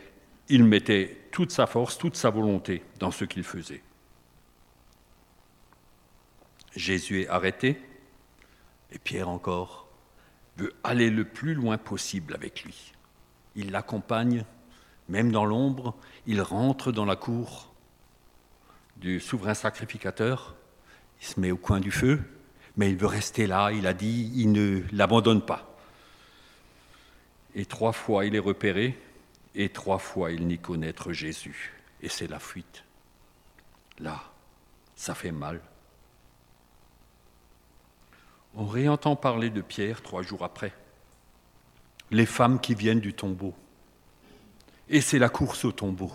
il 0.49 0.65
mettait 0.65 1.29
toute 1.33 1.51
sa 1.51 1.67
force, 1.67 1.99
toute 1.99 2.17
sa 2.17 2.31
volonté 2.31 2.83
dans 2.99 3.11
ce 3.11 3.27
qu'il 3.27 3.45
faisait. 3.45 3.83
Jésus 6.75 7.25
est 7.25 7.29
arrêté, 7.29 7.79
et 8.91 8.99
Pierre 8.99 9.29
encore 9.29 9.87
veut 10.57 10.73
aller 10.83 11.11
le 11.11 11.27
plus 11.27 11.53
loin 11.53 11.77
possible 11.77 12.35
avec 12.35 12.65
lui. 12.65 12.95
Il 13.55 13.71
l'accompagne, 13.71 14.47
même 15.09 15.31
dans 15.31 15.45
l'ombre, 15.45 15.95
il 16.27 16.41
rentre 16.41 16.93
dans 16.93 17.05
la 17.05 17.17
cour 17.17 17.73
du 18.97 19.21
souverain 19.21 19.55
sacrificateur, 19.55 20.55
il 21.21 21.27
se 21.27 21.41
met 21.41 21.51
au 21.51 21.57
coin 21.57 21.81
du 21.81 21.91
feu, 21.91 22.23
mais 22.77 22.91
il 22.91 22.97
veut 22.97 23.07
rester 23.07 23.47
là, 23.47 23.71
il 23.73 23.87
a 23.87 23.95
dit, 23.95 24.33
il 24.35 24.53
ne 24.53 24.83
l'abandonne 24.93 25.43
pas. 25.43 25.77
Et 27.55 27.67
trois 27.67 27.93
fois 27.93 28.25
il 28.27 28.35
est 28.35 28.41
repéré, 28.41 28.99
et 29.55 29.69
trois 29.69 29.99
fois 29.99 30.33
il 30.33 30.47
n'y 30.47 30.59
connaître 30.59 31.13
Jésus, 31.13 31.73
et 32.03 32.09
c'est 32.09 32.27
la 32.27 32.39
fuite. 32.39 32.85
Là, 33.99 34.23
ça 34.95 35.15
fait 35.15 35.33
mal. 35.33 35.61
On 38.55 38.67
réentend 38.67 39.17
parler 39.17 39.51
de 39.51 39.61
Pierre 39.61 40.03
trois 40.03 40.23
jours 40.23 40.43
après. 40.43 40.73
Les 42.11 42.27
femmes 42.27 42.61
qui 42.61 42.75
viennent 42.75 43.01
du 43.01 43.13
tombeau. 43.13 43.55
Et 44.89 45.01
c'est 45.01 45.19
la 45.19 45.29
course 45.29 45.65
au 45.65 45.73
tombeau. 45.73 46.13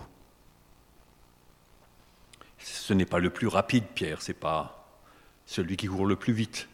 Ce 2.58 2.94
n'est 2.94 3.06
pas 3.06 3.18
le 3.18 3.30
plus 3.30 3.48
rapide, 3.48 3.84
Pierre, 3.94 4.22
c'est 4.22 4.34
pas 4.34 4.86
celui 5.46 5.76
qui 5.76 5.86
court 5.86 6.06
le 6.06 6.16
plus 6.16 6.32
vite. 6.32 6.68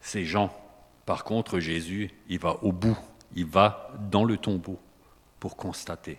C'est 0.00 0.24
Jean. 0.24 0.54
Par 1.06 1.24
contre, 1.24 1.60
Jésus, 1.60 2.10
il 2.28 2.38
va 2.38 2.62
au 2.62 2.72
bout, 2.72 2.98
il 3.34 3.46
va 3.46 3.90
dans 4.10 4.24
le 4.24 4.36
tombeau 4.36 4.78
pour 5.40 5.56
constater. 5.56 6.18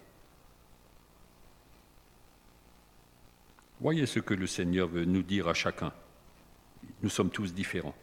Voyez 3.79 4.05
ce 4.05 4.19
que 4.19 4.33
le 4.33 4.47
Seigneur 4.47 4.87
veut 4.87 5.05
nous 5.05 5.23
dire 5.23 5.47
à 5.47 5.53
chacun. 5.53 5.91
Nous 7.01 7.09
sommes 7.09 7.29
tous 7.29 7.53
différents. 7.53 7.95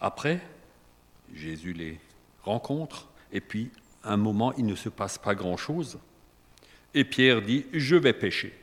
Après, 0.00 0.40
Jésus 1.34 1.72
les 1.72 2.00
rencontre, 2.42 3.08
et 3.36 3.40
puis, 3.42 3.70
un 4.02 4.16
moment, 4.16 4.54
il 4.54 4.64
ne 4.64 4.74
se 4.74 4.88
passe 4.88 5.18
pas 5.18 5.34
grand-chose. 5.34 5.98
Et 6.94 7.04
Pierre 7.04 7.42
dit, 7.42 7.66
je 7.74 7.94
vais 7.94 8.14
pêcher. 8.14 8.58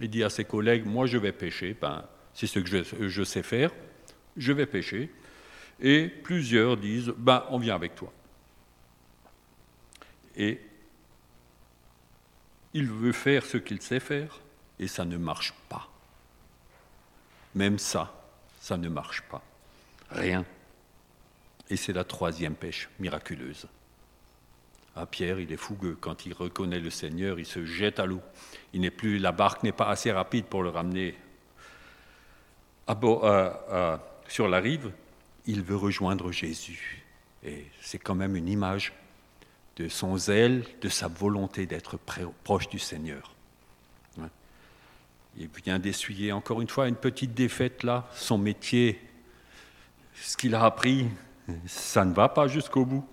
Il 0.00 0.10
dit 0.10 0.22
à 0.22 0.28
ses 0.28 0.44
collègues, 0.44 0.84
moi 0.84 1.06
je 1.06 1.16
vais 1.16 1.32
pêcher, 1.32 1.74
ben, 1.80 2.04
c'est 2.34 2.46
ce 2.46 2.58
que 2.58 2.66
je, 2.66 3.08
je, 3.08 3.22
sais 3.22 3.42
faire, 3.42 3.70
je 4.36 4.52
vais 4.52 4.66
pêcher. 4.66 5.10
Et 5.80 6.08
plusieurs 6.08 6.76
disent, 6.76 7.14
ben, 7.16 7.46
on 7.48 7.58
vient 7.58 7.74
avec 7.74 7.94
toi. 7.94 8.12
Et 10.36 10.60
il 12.74 12.86
veut 12.86 13.12
faire 13.12 13.46
ce 13.46 13.56
qu'il 13.56 13.80
sait 13.80 14.00
faire, 14.00 14.40
et 14.78 14.88
ça 14.88 15.06
ne 15.06 15.16
marche 15.16 15.54
pas. 15.70 15.88
Même 17.54 17.78
ça, 17.78 18.12
ça 18.60 18.76
ne 18.76 18.90
marche 18.90 19.22
pas. 19.22 19.42
Rien. 20.10 20.44
Et 21.70 21.76
c'est 21.76 21.92
la 21.92 22.04
troisième 22.04 22.54
pêche 22.54 22.88
miraculeuse. 22.98 23.66
Ah, 24.94 25.06
Pierre, 25.06 25.40
il 25.40 25.50
est 25.50 25.56
fougueux. 25.56 25.96
Quand 25.98 26.26
il 26.26 26.34
reconnaît 26.34 26.80
le 26.80 26.90
Seigneur, 26.90 27.38
il 27.38 27.46
se 27.46 27.64
jette 27.64 27.98
à 27.98 28.04
l'eau. 28.04 28.20
Il 28.74 28.82
n'est 28.82 28.90
plus, 28.90 29.18
la 29.18 29.32
barque 29.32 29.62
n'est 29.62 29.72
pas 29.72 29.88
assez 29.88 30.12
rapide 30.12 30.44
pour 30.44 30.62
le 30.62 30.68
ramener 30.68 31.14
sur 34.28 34.48
la 34.48 34.58
rive. 34.58 34.92
Il 35.46 35.62
veut 35.62 35.76
rejoindre 35.76 36.30
Jésus. 36.30 37.02
Et 37.42 37.66
c'est 37.80 37.98
quand 37.98 38.14
même 38.14 38.36
une 38.36 38.48
image 38.48 38.92
de 39.76 39.88
son 39.88 40.18
zèle, 40.18 40.64
de 40.82 40.90
sa 40.90 41.08
volonté 41.08 41.64
d'être 41.64 41.98
proche 42.44 42.68
du 42.68 42.78
Seigneur. 42.78 43.34
Il 45.38 45.48
vient 45.64 45.78
d'essuyer 45.78 46.30
encore 46.32 46.60
une 46.60 46.68
fois 46.68 46.88
une 46.88 46.96
petite 46.96 47.32
défaite 47.32 47.82
là, 47.82 48.06
son 48.12 48.36
métier, 48.36 49.00
ce 50.14 50.36
qu'il 50.36 50.54
a 50.54 50.66
appris, 50.66 51.08
ça 51.66 52.04
ne 52.04 52.14
va 52.14 52.28
pas 52.28 52.48
jusqu'au 52.48 52.84
bout. 52.84 53.06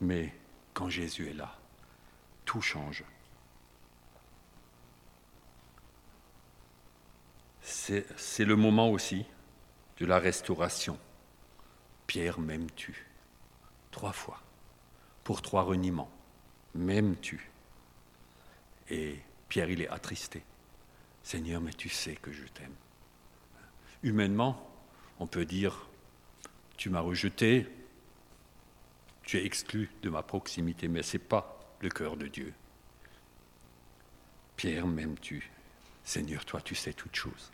Mais 0.00 0.34
quand 0.72 0.88
Jésus 0.88 1.28
est 1.28 1.34
là, 1.34 1.56
tout 2.44 2.62
change. 2.62 3.04
C'est 7.62 8.44
le 8.44 8.56
moment 8.56 8.90
aussi 8.90 9.24
de 9.98 10.06
la 10.06 10.18
restauration. 10.18 10.98
Pierre, 12.06 12.40
m'aimes-tu? 12.40 13.06
Trois 13.90 14.12
fois 14.12 14.40
pour 15.22 15.42
trois 15.42 15.62
reniements. 15.62 16.10
M'aimes-tu? 16.74 17.50
Et 18.88 19.20
Pierre, 19.48 19.70
il 19.70 19.82
est 19.82 19.88
attristé. 19.88 20.42
Seigneur, 21.22 21.60
mais 21.60 21.72
tu 21.72 21.88
sais 21.88 22.16
que 22.16 22.32
je 22.32 22.46
t'aime. 22.46 22.74
Humainement, 24.02 24.68
on 25.20 25.26
peut 25.26 25.44
dire, 25.44 25.86
tu 26.80 26.88
m'as 26.88 27.00
rejeté, 27.00 27.66
tu 29.22 29.36
es 29.36 29.44
exclu 29.44 29.90
de 30.00 30.08
ma 30.08 30.22
proximité, 30.22 30.88
mais 30.88 31.02
ce 31.02 31.18
n'est 31.18 31.22
pas 31.22 31.60
le 31.82 31.90
cœur 31.90 32.16
de 32.16 32.26
Dieu. 32.26 32.54
Pierre, 34.56 34.86
m'aimes-tu? 34.86 35.50
Seigneur, 36.04 36.42
toi, 36.46 36.62
tu 36.62 36.74
sais 36.74 36.94
toutes 36.94 37.14
choses. 37.14 37.52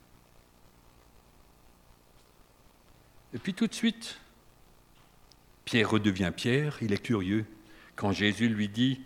Et 3.34 3.38
puis 3.38 3.52
tout 3.52 3.66
de 3.66 3.74
suite, 3.74 4.20
Pierre 5.64 5.90
redevient 5.90 6.30
Pierre, 6.34 6.78
il 6.80 6.92
est 6.92 7.02
curieux 7.02 7.46
quand 7.96 8.12
Jésus 8.12 8.48
lui 8.48 8.68
dit 8.68 9.00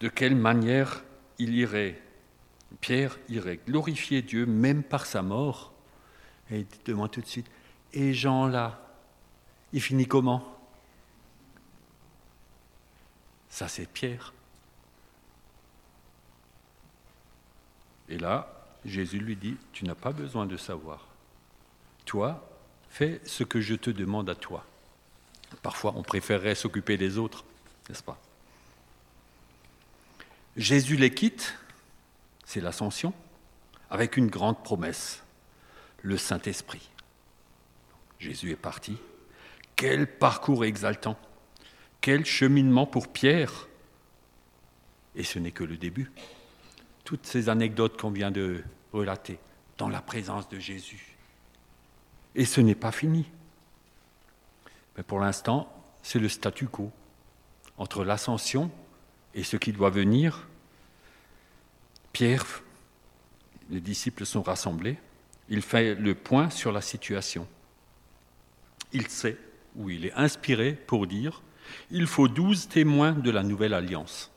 de 0.00 0.08
quelle 0.10 0.36
manière 0.36 1.02
il 1.38 1.54
irait? 1.54 1.98
Pierre 2.82 3.18
irait 3.30 3.58
glorifier 3.66 4.20
Dieu 4.20 4.44
même 4.44 4.82
par 4.82 5.06
sa 5.06 5.22
mort. 5.22 5.72
Et 6.50 6.60
il 6.60 6.66
demande 6.84 7.10
tout 7.10 7.22
de 7.22 7.26
suite, 7.26 7.50
et 7.92 8.14
Jean 8.14 8.46
là, 8.46 8.80
il 9.72 9.80
finit 9.80 10.06
comment? 10.06 10.56
Ça 13.48 13.68
c'est 13.68 13.86
Pierre. 13.86 14.32
Et 18.08 18.18
là, 18.18 18.52
Jésus 18.84 19.18
lui 19.18 19.36
dit, 19.36 19.56
tu 19.72 19.84
n'as 19.84 19.94
pas 19.94 20.12
besoin 20.12 20.46
de 20.46 20.56
savoir. 20.56 21.06
Toi, 22.06 22.44
fais 22.88 23.20
ce 23.24 23.44
que 23.44 23.60
je 23.60 23.74
te 23.74 23.90
demande 23.90 24.28
à 24.28 24.34
toi. 24.34 24.64
Parfois, 25.62 25.92
on 25.96 26.02
préférerait 26.02 26.54
s'occuper 26.54 26.96
des 26.96 27.18
autres, 27.18 27.44
n'est-ce 27.88 28.02
pas? 28.02 28.18
Jésus 30.56 30.96
les 30.96 31.14
quitte, 31.14 31.54
c'est 32.44 32.60
l'ascension, 32.60 33.14
avec 33.90 34.16
une 34.16 34.28
grande 34.28 34.62
promesse, 34.62 35.22
le 36.02 36.16
Saint-Esprit. 36.16 36.90
Jésus 38.20 38.50
est 38.50 38.56
parti. 38.56 38.98
Quel 39.76 40.06
parcours 40.06 40.64
exaltant, 40.64 41.18
quel 42.00 42.24
cheminement 42.26 42.86
pour 42.86 43.08
Pierre. 43.08 43.66
Et 45.16 45.24
ce 45.24 45.38
n'est 45.38 45.50
que 45.50 45.64
le 45.64 45.76
début. 45.76 46.12
Toutes 47.04 47.26
ces 47.26 47.48
anecdotes 47.48 48.00
qu'on 48.00 48.10
vient 48.10 48.30
de 48.30 48.62
relater 48.92 49.38
dans 49.78 49.88
la 49.88 50.02
présence 50.02 50.48
de 50.48 50.58
Jésus. 50.58 51.16
Et 52.34 52.44
ce 52.44 52.60
n'est 52.60 52.74
pas 52.74 52.92
fini. 52.92 53.26
Mais 54.96 55.02
pour 55.02 55.18
l'instant, 55.18 55.72
c'est 56.02 56.18
le 56.18 56.28
statu 56.28 56.68
quo. 56.68 56.92
Entre 57.78 58.04
l'ascension 58.04 58.70
et 59.34 59.42
ce 59.42 59.56
qui 59.56 59.72
doit 59.72 59.90
venir, 59.90 60.46
Pierre, 62.12 62.44
les 63.70 63.80
disciples 63.80 64.26
sont 64.26 64.42
rassemblés, 64.42 64.98
il 65.48 65.62
fait 65.62 65.94
le 65.94 66.14
point 66.14 66.50
sur 66.50 66.72
la 66.72 66.82
situation. 66.82 67.48
Il 68.92 69.08
sait, 69.08 69.36
ou 69.76 69.90
il 69.90 70.06
est 70.06 70.12
inspiré 70.14 70.72
pour 70.72 71.06
dire, 71.06 71.42
il 71.90 72.06
faut 72.06 72.28
douze 72.28 72.68
témoins 72.68 73.12
de 73.12 73.30
la 73.30 73.42
nouvelle 73.42 73.74
alliance. 73.74 74.30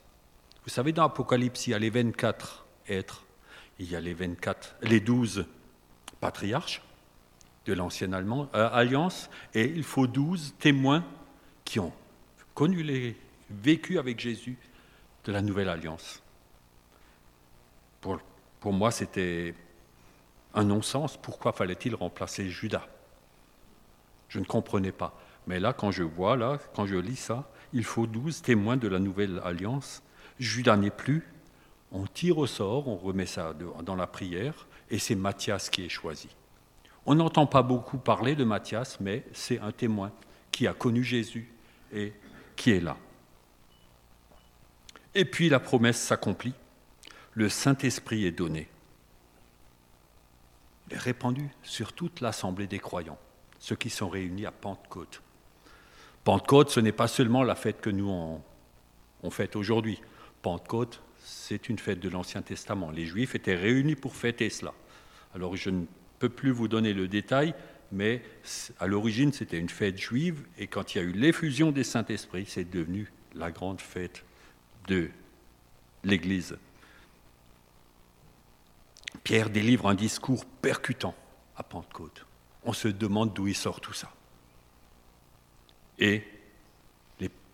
Vous 0.64 0.70
savez, 0.70 0.92
dans 0.92 1.02
l'Apocalypse, 1.02 1.66
il 1.66 1.70
y 1.70 1.74
a 1.74 1.78
les 1.78 1.90
24 1.90 2.64
êtres, 2.88 3.24
il 3.78 3.90
y 3.90 3.96
a 3.96 4.00
les 4.00 4.14
24, 4.14 4.76
les 4.82 5.00
12 5.00 5.46
patriarches, 6.20 6.82
de 7.66 7.72
l'ancienne 7.72 8.14
euh, 8.14 8.68
alliance, 8.72 9.30
et 9.54 9.64
il 9.64 9.84
faut 9.84 10.06
douze 10.06 10.54
témoins 10.58 11.04
qui 11.64 11.80
ont 11.80 11.92
connu 12.54 12.82
les, 12.82 13.16
vécu 13.50 13.98
avec 13.98 14.20
Jésus 14.20 14.56
de 15.24 15.32
la 15.32 15.42
nouvelle 15.42 15.68
alliance. 15.68 16.22
Pour 18.00 18.72
moi, 18.72 18.90
c'était 18.90 19.54
un 20.54 20.64
non-sens. 20.64 21.18
Pourquoi 21.18 21.52
fallait-il 21.52 21.94
remplacer 21.94 22.48
Judas? 22.48 22.86
Je 24.34 24.40
ne 24.40 24.44
comprenais 24.44 24.90
pas. 24.90 25.16
Mais 25.46 25.60
là, 25.60 25.72
quand 25.72 25.92
je 25.92 26.02
vois, 26.02 26.36
là, 26.36 26.58
quand 26.74 26.86
je 26.86 26.96
lis 26.96 27.14
ça, 27.14 27.48
il 27.72 27.84
faut 27.84 28.08
douze 28.08 28.42
témoins 28.42 28.76
de 28.76 28.88
la 28.88 28.98
nouvelle 28.98 29.40
alliance. 29.44 30.02
Judas 30.40 30.76
n'est 30.76 30.90
plus. 30.90 31.24
On 31.92 32.04
tire 32.08 32.38
au 32.38 32.48
sort, 32.48 32.88
on 32.88 32.96
remet 32.96 33.26
ça 33.26 33.54
dans 33.84 33.94
la 33.94 34.08
prière, 34.08 34.66
et 34.90 34.98
c'est 34.98 35.14
Matthias 35.14 35.70
qui 35.70 35.84
est 35.84 35.88
choisi. 35.88 36.28
On 37.06 37.14
n'entend 37.14 37.46
pas 37.46 37.62
beaucoup 37.62 37.96
parler 37.96 38.34
de 38.34 38.42
Matthias, 38.42 38.98
mais 38.98 39.24
c'est 39.32 39.60
un 39.60 39.70
témoin 39.70 40.10
qui 40.50 40.66
a 40.66 40.72
connu 40.72 41.04
Jésus 41.04 41.48
et 41.92 42.12
qui 42.56 42.72
est 42.72 42.80
là. 42.80 42.96
Et 45.14 45.24
puis 45.24 45.48
la 45.48 45.60
promesse 45.60 46.00
s'accomplit. 46.00 46.54
Le 47.34 47.48
Saint-Esprit 47.48 48.26
est 48.26 48.32
donné, 48.32 48.66
est 50.90 50.98
répandu 50.98 51.50
sur 51.62 51.92
toute 51.92 52.20
l'assemblée 52.20 52.66
des 52.66 52.80
croyants, 52.80 53.18
ceux 53.64 53.76
qui 53.76 53.88
sont 53.88 54.10
réunis 54.10 54.44
à 54.44 54.52
Pentecôte. 54.52 55.22
Pentecôte, 56.22 56.68
ce 56.68 56.80
n'est 56.80 56.92
pas 56.92 57.08
seulement 57.08 57.42
la 57.42 57.54
fête 57.54 57.80
que 57.80 57.88
nous 57.88 58.10
on, 58.10 58.42
on 59.22 59.30
fête 59.30 59.56
aujourd'hui. 59.56 60.02
Pentecôte, 60.42 61.00
c'est 61.24 61.70
une 61.70 61.78
fête 61.78 61.98
de 61.98 62.10
l'Ancien 62.10 62.42
Testament. 62.42 62.90
Les 62.90 63.06
Juifs 63.06 63.34
étaient 63.34 63.54
réunis 63.54 63.96
pour 63.96 64.16
fêter 64.16 64.50
cela. 64.50 64.74
Alors 65.34 65.56
je 65.56 65.70
ne 65.70 65.86
peux 66.18 66.28
plus 66.28 66.50
vous 66.50 66.68
donner 66.68 66.92
le 66.92 67.08
détail, 67.08 67.54
mais 67.90 68.22
à 68.80 68.86
l'origine, 68.86 69.32
c'était 69.32 69.58
une 69.58 69.70
fête 69.70 69.96
juive, 69.96 70.44
et 70.58 70.66
quand 70.66 70.94
il 70.94 70.98
y 70.98 71.00
a 71.00 71.04
eu 71.04 71.12
l'effusion 71.12 71.72
des 71.72 71.84
Saint-Esprits, 71.84 72.46
c'est 72.46 72.70
devenu 72.70 73.10
la 73.34 73.50
grande 73.50 73.80
fête 73.80 74.26
de 74.88 75.08
l'Église. 76.02 76.58
Pierre 79.22 79.48
délivre 79.48 79.88
un 79.88 79.94
discours 79.94 80.44
percutant 80.44 81.14
à 81.56 81.62
Pentecôte. 81.62 82.26
On 82.64 82.72
se 82.72 82.88
demande 82.88 83.32
d'où 83.34 83.46
il 83.46 83.54
sort 83.54 83.80
tout 83.80 83.92
ça. 83.92 84.10
Et 85.98 86.24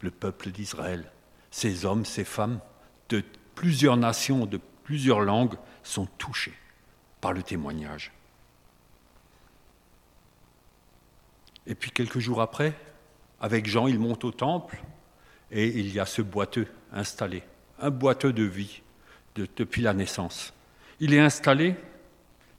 le 0.03 0.11
peuple 0.11 0.51
d'Israël, 0.51 1.11
ces 1.51 1.85
hommes, 1.85 2.05
ces 2.05 2.25
femmes 2.25 2.61
de 3.11 3.23
plusieurs 3.55 3.97
nations, 3.97 4.47
de 4.47 4.59
plusieurs 4.85 5.21
langues, 5.21 5.57
sont 5.83 6.07
touchés 6.19 6.55
par 7.21 7.33
le 7.33 7.43
témoignage. 7.43 8.13
Et 11.67 11.75
puis 11.75 11.91
quelques 11.91 12.19
jours 12.19 12.41
après, 12.41 12.75
avec 13.41 13.67
Jean, 13.67 13.87
il 13.87 13.99
monte 13.99 14.25
au 14.25 14.33
temple 14.33 14.83
et 15.51 15.67
il 15.67 15.93
y 15.93 16.01
a 16.01 16.07
ce 16.07 16.23
boiteux 16.23 16.67
installé, 16.93 17.43
un 17.79 17.91
boiteux 17.91 18.33
de 18.33 18.45
vie 18.45 18.83
depuis 19.35 19.83
la 19.83 19.93
naissance. 19.93 20.55
Il 20.99 21.15
est 21.15 21.21
installé 21.21 21.77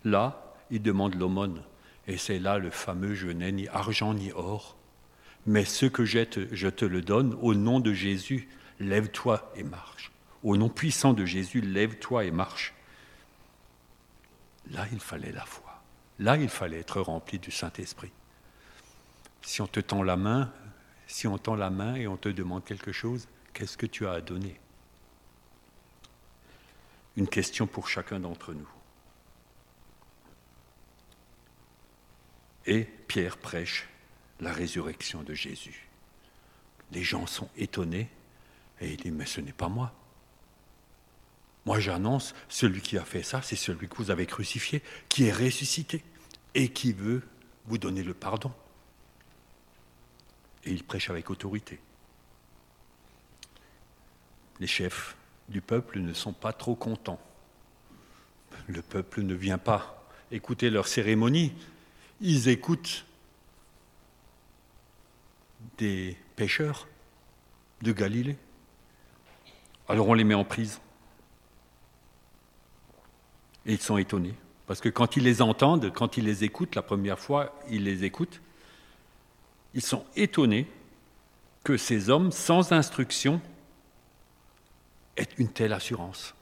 là, 0.03 0.55
il 0.69 0.81
demande 0.81 1.15
l'aumône. 1.15 1.61
Et 2.07 2.17
c'est 2.17 2.39
là 2.39 2.57
le 2.57 2.71
fameux 2.71 3.13
je 3.13 3.27
n'ai 3.27 3.51
ni 3.51 3.67
argent 3.67 4.13
ni 4.13 4.31
or, 4.31 4.75
mais 5.45 5.65
ce 5.65 5.85
que 5.85 6.05
j'ai, 6.05 6.27
je 6.51 6.67
te 6.67 6.85
le 6.85 7.01
donne 7.01 7.35
au 7.41 7.53
nom 7.55 7.79
de 7.79 7.93
Jésus, 7.93 8.47
lève-toi 8.79 9.51
et 9.55 9.63
marche. 9.63 10.11
Au 10.43 10.57
nom 10.57 10.69
puissant 10.69 11.13
de 11.13 11.25
Jésus, 11.25 11.61
lève-toi 11.61 12.25
et 12.25 12.31
marche. 12.31 12.73
Là, 14.69 14.85
il 14.91 14.99
fallait 14.99 15.31
la 15.31 15.45
foi. 15.45 15.81
Là, 16.19 16.37
il 16.37 16.49
fallait 16.49 16.79
être 16.79 17.01
rempli 17.01 17.39
du 17.39 17.51
Saint-Esprit. 17.51 18.11
Si 19.41 19.61
on 19.61 19.67
te 19.67 19.79
tend 19.79 20.03
la 20.03 20.17
main, 20.17 20.51
si 21.07 21.27
on 21.27 21.37
tend 21.37 21.55
la 21.55 21.69
main 21.69 21.95
et 21.95 22.07
on 22.07 22.17
te 22.17 22.29
demande 22.29 22.63
quelque 22.63 22.91
chose, 22.91 23.27
qu'est-ce 23.53 23.77
que 23.77 23.87
tu 23.87 24.05
as 24.07 24.11
à 24.11 24.21
donner? 24.21 24.59
Une 27.17 27.27
question 27.27 27.67
pour 27.67 27.87
chacun 27.87 28.19
d'entre 28.19 28.53
nous. 28.53 28.69
Et 32.65 32.83
Pierre 32.83 33.37
prêche 33.37 33.87
la 34.39 34.51
résurrection 34.51 35.23
de 35.23 35.33
Jésus. 35.33 35.87
Les 36.91 37.03
gens 37.03 37.25
sont 37.27 37.49
étonnés 37.57 38.09
et 38.79 38.91
il 38.91 38.97
dit, 38.97 39.11
mais 39.11 39.25
ce 39.25 39.41
n'est 39.41 39.53
pas 39.53 39.69
moi. 39.69 39.93
Moi 41.65 41.79
j'annonce, 41.79 42.33
celui 42.49 42.81
qui 42.81 42.97
a 42.97 43.05
fait 43.05 43.23
ça, 43.23 43.41
c'est 43.41 43.55
celui 43.55 43.87
que 43.87 43.95
vous 43.95 44.11
avez 44.11 44.25
crucifié, 44.25 44.81
qui 45.09 45.25
est 45.25 45.31
ressuscité 45.31 46.03
et 46.55 46.69
qui 46.69 46.91
veut 46.91 47.21
vous 47.65 47.77
donner 47.77 48.03
le 48.03 48.13
pardon. 48.13 48.51
Et 50.63 50.71
il 50.71 50.83
prêche 50.83 51.09
avec 51.09 51.29
autorité. 51.29 51.79
Les 54.59 54.67
chefs 54.67 55.15
du 55.49 55.61
peuple 55.61 55.99
ne 55.99 56.13
sont 56.13 56.33
pas 56.33 56.53
trop 56.53 56.75
contents. 56.75 57.19
Le 58.67 58.81
peuple 58.81 59.21
ne 59.21 59.33
vient 59.33 59.57
pas 59.57 60.07
écouter 60.31 60.69
leur 60.69 60.87
cérémonie, 60.87 61.53
ils 62.21 62.47
écoutent 62.47 63.05
des 65.77 66.15
pêcheurs 66.35 66.87
de 67.81 67.91
Galilée. 67.91 68.37
Alors 69.87 70.07
on 70.07 70.13
les 70.13 70.23
met 70.23 70.35
en 70.35 70.45
prison. 70.45 70.79
Et 73.65 73.73
ils 73.73 73.81
sont 73.81 73.97
étonnés. 73.97 74.35
Parce 74.67 74.79
que 74.79 74.89
quand 74.89 75.17
ils 75.17 75.23
les 75.23 75.41
entendent, 75.41 75.91
quand 75.91 76.17
ils 76.17 76.23
les 76.23 76.43
écoutent, 76.43 76.75
la 76.75 76.81
première 76.81 77.19
fois, 77.19 77.59
ils 77.69 77.83
les 77.83 78.03
écoutent, 78.03 78.41
ils 79.73 79.81
sont 79.81 80.05
étonnés 80.15 80.67
que 81.63 81.77
ces 81.77 82.09
hommes, 82.09 82.31
sans 82.31 82.71
instruction, 82.71 83.41
aient 85.17 85.27
une 85.37 85.51
telle 85.51 85.73
assurance 85.73 86.33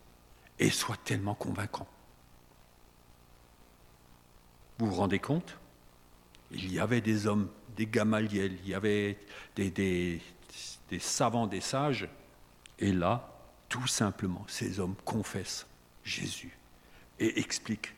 et 0.60 0.70
soient 0.70 0.98
tellement 1.04 1.36
convaincants. 1.36 1.88
Vous 4.78 4.88
vous 4.88 4.96
rendez 4.96 5.20
compte? 5.20 5.59
Il 6.52 6.72
y 6.72 6.80
avait 6.80 7.02
des 7.02 7.28
hommes, 7.28 7.50
des 7.76 7.86
Gamaliels, 7.86 8.58
il 8.64 8.70
y 8.70 8.74
avait 8.74 9.18
des 9.56 10.22
savants, 11.00 11.48
des 11.48 11.62
sages, 11.62 12.08
et 12.80 12.92
là, 12.92 13.30
tout 13.68 13.88
simplement, 13.88 14.44
ces 14.48 14.80
hommes 14.80 14.96
confessent 15.06 15.68
Jésus 16.04 16.58
et 17.20 17.40
expliquent 17.40 17.94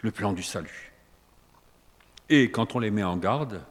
le 0.00 0.10
plan 0.10 0.32
du 0.32 0.42
salut. 0.42 0.92
Et 2.28 2.50
quand 2.50 2.74
on 2.74 2.78
les 2.78 2.90
met 2.90 3.02
en 3.02 3.16
garde, 3.16 3.64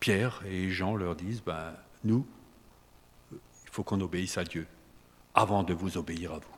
Pierre 0.00 0.42
et 0.46 0.70
Jean 0.70 0.94
leur 0.96 1.16
disent, 1.16 1.42
ben, 1.42 1.74
nous, 2.04 2.26
il 3.32 3.70
faut 3.70 3.82
qu'on 3.82 4.00
obéisse 4.00 4.38
à 4.38 4.44
Dieu 4.44 4.66
avant 5.34 5.62
de 5.62 5.74
vous 5.74 5.96
obéir 5.96 6.32
à 6.32 6.38
vous. 6.38 6.56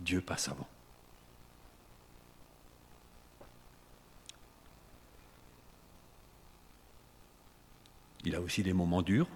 Dieu 0.00 0.20
passe 0.20 0.48
avant. 0.48 0.68
Il 8.28 8.34
a 8.34 8.42
aussi 8.42 8.62
des 8.62 8.74
moments 8.74 9.00
durs. 9.00 9.26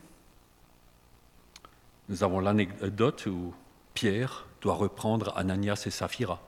Nous 2.10 2.22
avons 2.24 2.40
l'anecdote 2.40 3.24
où 3.24 3.54
Pierre 3.94 4.46
doit 4.60 4.74
reprendre 4.74 5.32
Ananias 5.34 5.84
et 5.86 5.90
Saphira, 5.90 6.42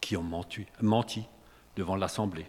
qui 0.00 0.16
ont 0.16 0.22
menti, 0.22 0.64
menti 0.80 1.24
devant 1.76 1.96
l'Assemblée, 1.96 2.46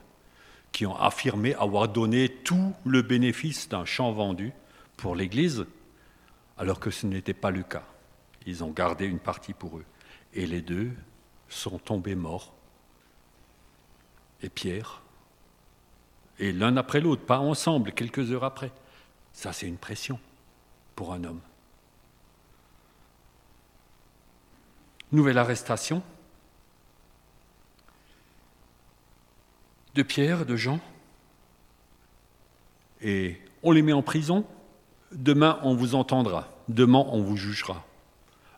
qui 0.72 0.86
ont 0.86 0.96
affirmé 0.96 1.56
avoir 1.56 1.90
donné 1.90 2.30
tout 2.30 2.74
le 2.86 3.02
bénéfice 3.02 3.68
d'un 3.68 3.84
champ 3.84 4.14
vendu 4.14 4.54
pour 4.96 5.14
l'Église, 5.14 5.66
alors 6.58 6.80
que 6.80 6.90
ce 6.90 7.06
n'était 7.06 7.34
pas 7.34 7.52
le 7.52 7.64
cas. 7.64 7.84
Ils 8.46 8.64
ont 8.64 8.72
gardé 8.72 9.08
une 9.08 9.20
partie 9.20 9.54
pour 9.54 9.78
eux. 9.78 9.86
Et 10.34 10.48
les 10.48 10.62
deux 10.62 10.94
sont 11.50 11.80
tombés 11.80 12.16
morts. 12.16 12.54
Et 14.42 14.48
Pierre, 14.48 15.02
et 16.40 16.54
l'un 16.54 16.78
après 16.78 17.02
l'autre, 17.02 17.26
pas 17.26 17.40
ensemble, 17.40 17.92
quelques 17.92 18.32
heures 18.32 18.46
après. 18.46 18.72
Ça, 19.36 19.52
c'est 19.52 19.68
une 19.68 19.78
pression 19.78 20.18
pour 20.96 21.12
un 21.12 21.26
homme. 21.26 21.42
Nouvelle 25.12 25.38
arrestation 25.38 26.02
de 29.94 30.04
Pierre, 30.04 30.46
de 30.46 30.56
Jean. 30.56 30.80
Et 33.02 33.38
on 33.62 33.72
les 33.72 33.82
met 33.82 33.94
en 33.94 34.02
prison. 34.02 34.46
Demain, 35.12 35.60
on 35.64 35.76
vous 35.76 35.96
entendra. 35.96 36.48
Demain, 36.70 37.06
on 37.10 37.22
vous 37.22 37.36
jugera. 37.36 37.86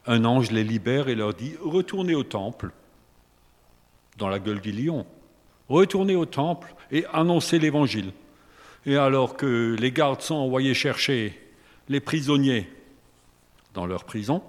Un 0.06 0.26
ange 0.26 0.52
les 0.52 0.64
libère 0.64 1.10
et 1.10 1.16
leur 1.16 1.34
dit 1.34 1.56
Retournez 1.60 2.14
au 2.14 2.24
temple, 2.24 2.72
dans 4.18 4.30
la 4.30 4.38
gueule 4.38 4.62
du 4.62 4.72
lion. 4.72 5.08
Retournez 5.70 6.16
au 6.16 6.28
temple 6.28 6.74
et 6.92 7.06
annoncez 7.08 7.58
l'évangile. 7.58 8.14
Et 8.86 8.98
alors 8.98 9.36
que 9.36 9.76
les 9.80 9.92
gardes 9.92 10.22
sont 10.22 10.36
envoyés 10.36 10.74
chercher 10.74 11.40
les 11.90 12.00
prisonniers 12.00 12.70
dans 13.74 13.86
leur 13.86 14.04
prison, 14.06 14.44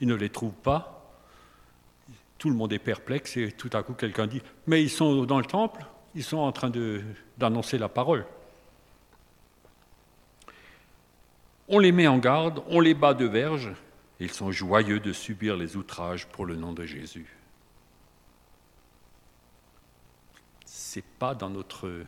ils 0.00 0.08
ne 0.08 0.14
les 0.14 0.30
trouvent 0.30 0.52
pas. 0.52 0.92
Tout 2.38 2.50
le 2.50 2.56
monde 2.56 2.72
est 2.72 2.78
perplexe 2.78 3.36
et 3.36 3.52
tout 3.52 3.70
à 3.72 3.82
coup 3.82 3.94
quelqu'un 3.94 4.26
dit 4.26 4.42
Mais 4.66 4.82
ils 4.82 4.90
sont 4.90 5.24
dans 5.24 5.38
le 5.38 5.46
temple, 5.46 5.84
ils 6.14 6.24
sont 6.24 6.38
en 6.38 6.52
train 6.52 6.70
d'annoncer 7.38 7.78
la 7.78 7.88
parole. 7.88 8.26
On 11.68 11.78
les 11.78 11.92
met 11.92 12.06
en 12.06 12.18
garde, 12.18 12.62
on 12.68 12.78
les 12.78 12.94
bat 12.94 13.14
de 13.14 13.24
verge, 13.24 13.72
ils 14.20 14.30
sont 14.30 14.52
joyeux 14.52 15.00
de 15.00 15.12
subir 15.12 15.56
les 15.56 15.76
outrages 15.76 16.26
pour 16.26 16.46
le 16.46 16.54
nom 16.54 16.72
de 16.72 16.84
Jésus. 16.84 17.26
C'est 20.64 21.04
pas 21.04 21.34
dans 21.34 21.50
notre 21.50 22.04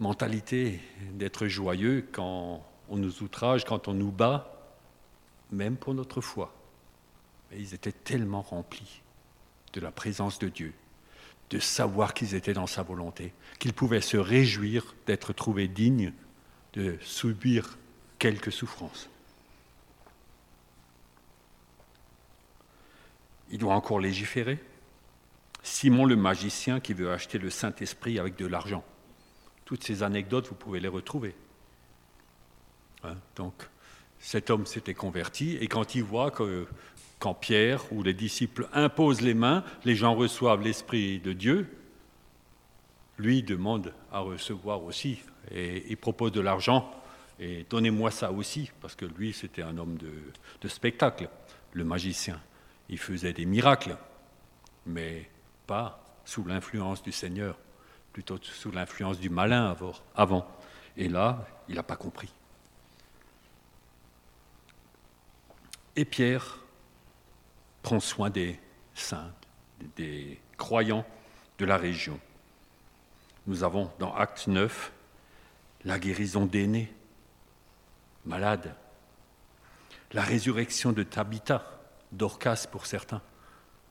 mentalité 0.00 0.80
d'être 1.12 1.46
joyeux 1.46 2.06
quand 2.12 2.64
on 2.88 2.96
nous 2.96 3.22
outrage, 3.22 3.64
quand 3.64 3.88
on 3.88 3.94
nous 3.94 4.10
bat, 4.10 4.52
même 5.50 5.76
pour 5.76 5.94
notre 5.94 6.20
foi. 6.20 6.54
Mais 7.50 7.58
ils 7.58 7.74
étaient 7.74 7.92
tellement 7.92 8.42
remplis 8.42 9.02
de 9.72 9.80
la 9.80 9.90
présence 9.90 10.38
de 10.38 10.48
Dieu, 10.48 10.72
de 11.50 11.58
savoir 11.58 12.14
qu'ils 12.14 12.34
étaient 12.34 12.52
dans 12.52 12.66
sa 12.66 12.82
volonté, 12.82 13.32
qu'ils 13.58 13.72
pouvaient 13.72 14.00
se 14.00 14.16
réjouir 14.16 14.94
d'être 15.06 15.32
trouvés 15.32 15.68
dignes 15.68 16.12
de 16.72 16.96
subir 17.00 17.78
quelques 18.18 18.52
souffrances. 18.52 19.08
Il 23.50 23.58
doit 23.58 23.74
encore 23.74 24.00
légiférer. 24.00 24.58
Simon 25.62 26.04
le 26.04 26.16
magicien 26.16 26.80
qui 26.80 26.92
veut 26.92 27.12
acheter 27.12 27.38
le 27.38 27.50
Saint-Esprit 27.50 28.18
avec 28.18 28.36
de 28.36 28.46
l'argent. 28.46 28.84
Toutes 29.66 29.84
ces 29.84 30.02
anecdotes, 30.02 30.48
vous 30.48 30.54
pouvez 30.54 30.80
les 30.80 30.88
retrouver. 30.88 31.34
Hein, 33.04 33.16
donc, 33.34 33.52
cet 34.18 34.48
homme 34.48 34.64
s'était 34.64 34.94
converti, 34.94 35.56
et 35.60 35.66
quand 35.66 35.94
il 35.94 36.04
voit 36.04 36.30
que 36.30 36.66
quand 37.18 37.34
Pierre 37.34 37.92
ou 37.92 38.02
les 38.02 38.14
disciples 38.14 38.68
imposent 38.72 39.20
les 39.20 39.34
mains, 39.34 39.64
les 39.84 39.94
gens 39.94 40.14
reçoivent 40.14 40.62
l'Esprit 40.62 41.18
de 41.18 41.32
Dieu, 41.32 41.68
lui 43.18 43.42
demande 43.42 43.92
à 44.12 44.20
recevoir 44.20 44.82
aussi, 44.84 45.20
et 45.50 45.84
il 45.88 45.96
propose 45.96 46.32
de 46.32 46.40
l'argent, 46.40 46.90
et 47.40 47.66
donnez-moi 47.68 48.10
ça 48.10 48.30
aussi, 48.30 48.70
parce 48.80 48.94
que 48.94 49.04
lui, 49.04 49.32
c'était 49.32 49.62
un 49.62 49.76
homme 49.78 49.96
de, 49.98 50.12
de 50.60 50.68
spectacle, 50.68 51.28
le 51.72 51.84
magicien. 51.84 52.40
Il 52.88 52.98
faisait 52.98 53.32
des 53.32 53.46
miracles, 53.46 53.96
mais 54.86 55.28
pas 55.66 56.04
sous 56.24 56.44
l'influence 56.44 57.02
du 57.02 57.12
Seigneur 57.12 57.58
plutôt 58.16 58.38
sous 58.40 58.70
l'influence 58.70 59.20
du 59.20 59.28
malin 59.28 59.76
avant. 60.14 60.48
Et 60.96 61.06
là, 61.06 61.46
il 61.68 61.74
n'a 61.74 61.82
pas 61.82 61.96
compris. 61.96 62.32
Et 65.94 66.06
Pierre 66.06 66.60
prend 67.82 68.00
soin 68.00 68.30
des 68.30 68.58
saints, 68.94 69.30
des 69.96 70.40
croyants 70.56 71.04
de 71.58 71.66
la 71.66 71.76
région. 71.76 72.18
Nous 73.46 73.64
avons 73.64 73.92
dans 73.98 74.14
Acte 74.14 74.46
9 74.46 74.92
la 75.84 75.98
guérison 75.98 76.46
d'aînés, 76.46 76.90
malades, 78.24 78.74
la 80.12 80.22
résurrection 80.22 80.92
de 80.92 81.02
Tabitha, 81.02 81.82
Dorcas 82.12 82.66
pour 82.72 82.86
certains, 82.86 83.20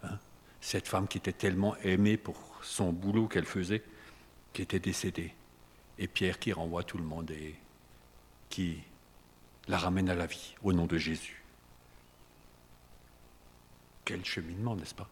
hein. 0.02 0.18
cette 0.62 0.88
femme 0.88 1.08
qui 1.08 1.20
était 1.20 1.32
tellement 1.32 1.78
aimée 1.84 2.18
pour 2.18 2.58
son 2.64 2.92
boulot 2.92 3.28
qu'elle 3.28 3.46
faisait, 3.46 3.84
qui 4.56 4.62
était 4.62 4.80
décédé, 4.80 5.34
et 6.00 6.08
Pierre 6.08 6.40
qui 6.40 6.54
renvoie 6.54 6.84
tout 6.84 6.98
le 6.98 7.04
monde 7.04 7.30
et 7.30 7.56
qui 8.50 8.82
la 9.68 9.78
ramène 9.78 10.10
à 10.10 10.16
la 10.16 10.28
vie 10.28 10.56
au 10.64 10.72
nom 10.72 10.86
de 10.86 10.98
Jésus. 10.98 11.44
Quel 14.06 14.24
cheminement, 14.24 14.78
n'est-ce 14.78 14.96
pas? 14.96 15.10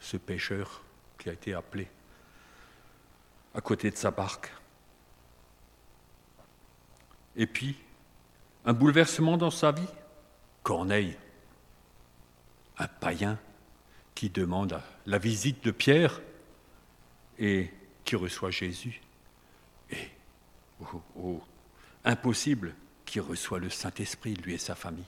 Ce 0.00 0.16
pêcheur 0.16 0.82
qui 1.16 1.28
a 1.28 1.32
été 1.32 1.54
appelé 1.54 1.86
à 3.54 3.60
côté 3.60 3.88
de 3.92 3.96
sa 3.96 4.10
barque. 4.10 4.52
Et 7.36 7.46
puis, 7.46 7.76
un 8.64 8.72
bouleversement 8.72 9.36
dans 9.36 9.52
sa 9.52 9.70
vie. 9.70 9.86
Corneille, 10.64 11.16
un 12.78 12.88
païen 12.88 13.38
qui 14.16 14.28
demande 14.28 14.80
la 15.06 15.18
visite 15.18 15.62
de 15.62 15.70
Pierre 15.70 16.20
et 17.38 17.70
qui 18.04 18.16
reçoit 18.16 18.50
Jésus 18.50 19.00
et, 19.90 20.08
oh, 20.80 21.02
oh, 21.16 21.42
impossible, 22.04 22.74
qui 23.04 23.20
reçoit 23.20 23.58
le 23.58 23.70
Saint-Esprit, 23.70 24.34
lui 24.34 24.54
et 24.54 24.58
sa 24.58 24.74
famille. 24.74 25.04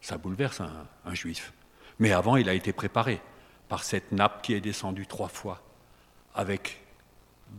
Ça 0.00 0.18
bouleverse 0.18 0.60
un, 0.60 0.86
un 1.04 1.14
juif. 1.14 1.52
Mais 1.98 2.12
avant, 2.12 2.36
il 2.36 2.48
a 2.48 2.54
été 2.54 2.72
préparé 2.72 3.20
par 3.68 3.84
cette 3.84 4.12
nappe 4.12 4.42
qui 4.42 4.54
est 4.54 4.60
descendue 4.60 5.06
trois 5.06 5.28
fois, 5.28 5.62
avec 6.34 6.82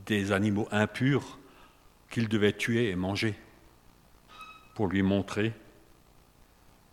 des 0.06 0.32
animaux 0.32 0.68
impurs 0.72 1.40
qu'il 2.10 2.28
devait 2.28 2.54
tuer 2.54 2.90
et 2.90 2.96
manger 2.96 3.36
pour 4.74 4.88
lui 4.88 5.02
montrer 5.02 5.54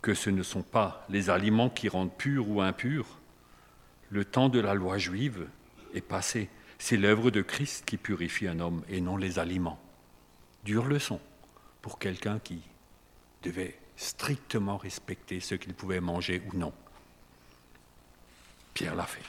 que 0.00 0.14
ce 0.14 0.30
ne 0.30 0.42
sont 0.42 0.62
pas 0.62 1.04
les 1.08 1.30
aliments 1.30 1.70
qui 1.70 1.88
rendent 1.88 2.16
purs 2.16 2.48
ou 2.48 2.60
impurs. 2.60 3.06
Le 4.10 4.24
temps 4.24 4.48
de 4.48 4.60
la 4.60 4.74
loi 4.74 4.98
juive 4.98 5.46
est 5.94 6.00
passé. 6.00 6.48
C'est 6.84 6.96
l'œuvre 6.96 7.30
de 7.30 7.42
Christ 7.42 7.84
qui 7.86 7.96
purifie 7.96 8.48
un 8.48 8.58
homme 8.58 8.82
et 8.88 9.00
non 9.00 9.16
les 9.16 9.38
aliments. 9.38 9.80
Dure 10.64 10.86
leçon 10.86 11.20
pour 11.80 12.00
quelqu'un 12.00 12.40
qui 12.40 12.60
devait 13.44 13.78
strictement 13.96 14.78
respecter 14.78 15.38
ce 15.38 15.54
qu'il 15.54 15.74
pouvait 15.74 16.00
manger 16.00 16.42
ou 16.48 16.56
non. 16.56 16.72
Pierre 18.74 18.96
l'a 18.96 19.06
fait. 19.06 19.22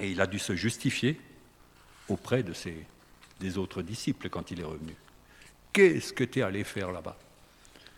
Et 0.00 0.10
il 0.10 0.22
a 0.22 0.26
dû 0.26 0.38
se 0.38 0.56
justifier 0.56 1.20
auprès 2.08 2.42
des 2.42 3.58
autres 3.58 3.82
disciples 3.82 4.30
quand 4.30 4.50
il 4.50 4.60
est 4.60 4.64
revenu. 4.64 4.96
Qu'est-ce 5.74 6.14
que 6.14 6.24
tu 6.24 6.38
es 6.38 6.42
allé 6.42 6.64
faire 6.64 6.92
là-bas? 6.92 7.18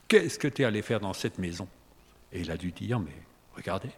Qu'est-ce 0.09 0.41
que 0.41 0.49
tu 0.49 0.63
es 0.63 0.65
allé 0.65 0.83
faire 0.83 0.99
dans 0.99 1.15
cette 1.15 1.39
maison? 1.39 1.69
Et 2.33 2.41
il 2.41 2.51
a 2.51 2.57
dû 2.57 2.73
dire, 2.73 2.99
mais 2.99 3.15
regardez, 3.55 3.93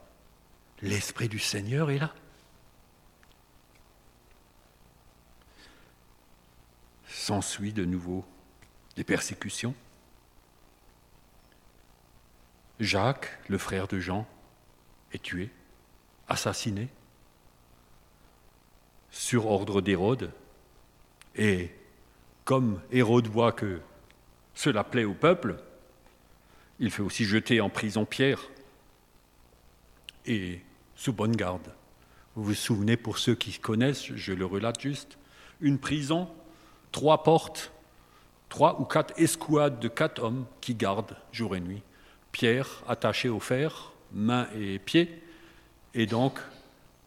l'Esprit 0.83 1.31
du 1.31 1.39
Seigneur 1.39 1.91
est 1.91 1.99
là. 1.99 2.15
S'ensuit 7.21 7.75
de 7.75 7.85
nouveau 7.85 8.25
des 8.97 9.05
persécutions. 9.05 9.75
Jacques, 12.81 13.39
le 13.49 13.59
frère 13.59 13.89
de 13.89 14.01
Jean, 14.01 14.27
est 15.13 15.23
tué, 15.23 15.51
assassiné, 16.29 16.89
sur 19.11 19.49
ordre 19.49 19.83
d'Hérode. 19.83 20.33
Et 21.37 21.71
comme 22.47 22.81
Hérode 22.91 23.27
voit 23.27 23.53
que 23.53 23.83
cela 24.55 24.83
plaît 24.83 25.05
au 25.05 25.13
peuple, 25.13 25.63
il 26.79 26.91
fait 26.91 27.03
aussi 27.03 27.27
jeter 27.27 27.61
en 27.61 27.69
prison 27.69 28.07
Pierre 28.07 28.49
et 30.25 30.63
sous 30.97 31.13
bonne 31.13 31.37
garde. 31.37 31.75
Vous 32.35 32.45
vous 32.45 32.55
souvenez, 32.55 32.97
pour 32.97 33.19
ceux 33.19 33.35
qui 33.35 33.59
connaissent, 33.59 34.07
je 34.07 34.33
le 34.33 34.47
relate 34.47 34.81
juste, 34.81 35.19
une 35.61 35.79
prison, 35.79 36.27
trois 36.93 37.23
portes, 37.23 37.73
trois 38.49 38.81
ou 38.81 38.85
quatre 38.85 39.15
escouades 39.19 39.81
de 39.81 39.89
quatre 39.89 40.23
hommes 40.23 40.47
qui 40.61 40.75
gardent 40.75 41.17
jour 41.33 41.57
et 41.57 41.61
nuit. 41.61 41.83
Pierre 42.33 42.83
attaché 42.89 43.29
au 43.29 43.41
fer, 43.41 43.93
mains 44.13 44.49
et 44.55 44.79
pieds, 44.79 45.23
et 45.95 46.07
donc 46.07 46.39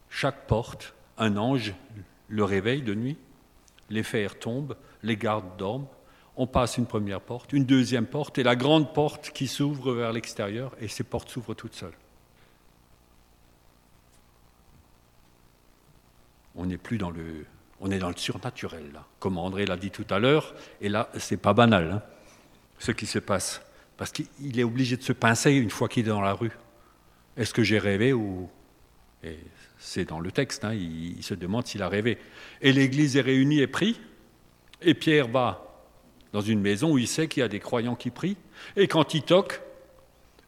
chaque 0.10 0.48
porte, 0.48 0.94
un 1.18 1.38
ange 1.38 1.74
le 2.28 2.44
réveille 2.44 2.82
de 2.82 2.94
nuit, 2.94 3.18
les 3.90 4.04
fers 4.04 4.40
tombent, 4.40 4.76
les 5.04 5.18
gardes 5.18 5.58
dorment, 5.58 5.88
on 6.36 6.48
passe 6.48 6.78
une 6.78 6.86
première 6.86 7.22
porte, 7.22 7.54
une 7.54 7.66
deuxième 7.66 8.08
porte, 8.08 8.38
et 8.38 8.44
la 8.44 8.56
grande 8.56 8.94
porte 8.94 9.30
qui 9.32 9.48
s'ouvre 9.48 9.94
vers 9.94 10.12
l'extérieur, 10.12 10.76
et 10.80 10.88
ces 10.88 11.04
portes 11.04 11.30
s'ouvrent 11.30 11.54
toutes 11.54 11.76
seules. 11.76 11.98
On 16.56 16.66
n'est 16.66 16.78
plus 16.78 16.98
dans 16.98 17.12
le, 17.12 17.46
on 17.84 17.92
est 17.92 18.00
dans 18.00 18.10
le 18.10 18.18
surnaturel 18.18 18.92
là, 18.94 19.06
comme 19.20 19.38
André 19.38 19.66
l'a 19.66 19.76
dit 19.76 19.92
tout 19.92 20.06
à 20.10 20.18
l'heure, 20.18 20.56
et 20.82 20.88
là 20.90 21.10
c'est 21.18 21.38
pas 21.38 21.54
banal 21.54 21.92
hein, 21.92 22.02
ce 22.80 22.92
qui 22.92 23.06
se 23.06 23.20
passe, 23.20 23.62
parce 23.98 24.12
qu'il 24.12 24.60
est 24.60 24.64
obligé 24.64 24.96
de 24.98 25.04
se 25.04 25.14
pincer 25.14 25.52
une 25.52 25.70
fois 25.70 25.90
qu'il 25.90 26.06
est 26.06 26.10
dans 26.10 26.22
la 26.22 26.34
rue. 26.34 26.52
Est-ce 27.36 27.54
que 27.54 27.62
j'ai 27.62 27.80
rêvé 27.80 28.14
ou 28.14 28.50
et 29.24 29.38
c'est 29.78 30.06
dans 30.06 30.20
le 30.20 30.32
texte, 30.32 30.66
hein, 30.66 30.74
il, 30.74 31.22
se 31.24 31.34
demande 31.34 31.66
s'il 31.66 31.82
a 31.82 31.88
rêvé. 31.88 32.18
Et 32.62 32.74
l'Église 32.74 33.16
est 33.16 33.22
réunie 33.22 33.60
et 33.60 33.68
prie, 33.68 34.00
et 34.82 34.94
Pierre 34.94 35.28
va 35.28 35.86
dans 36.34 36.42
une 36.42 36.60
maison 36.60 36.92
où 36.92 36.98
il 36.98 37.08
sait 37.08 37.28
qu'il 37.28 37.42
y 37.42 37.44
a 37.44 37.48
des 37.48 37.60
croyants 37.60 37.96
qui 37.96 38.10
prient. 38.10 38.38
Et 38.76 38.88
quand 38.88 39.14
il 39.14 39.24
toque, 39.24 39.62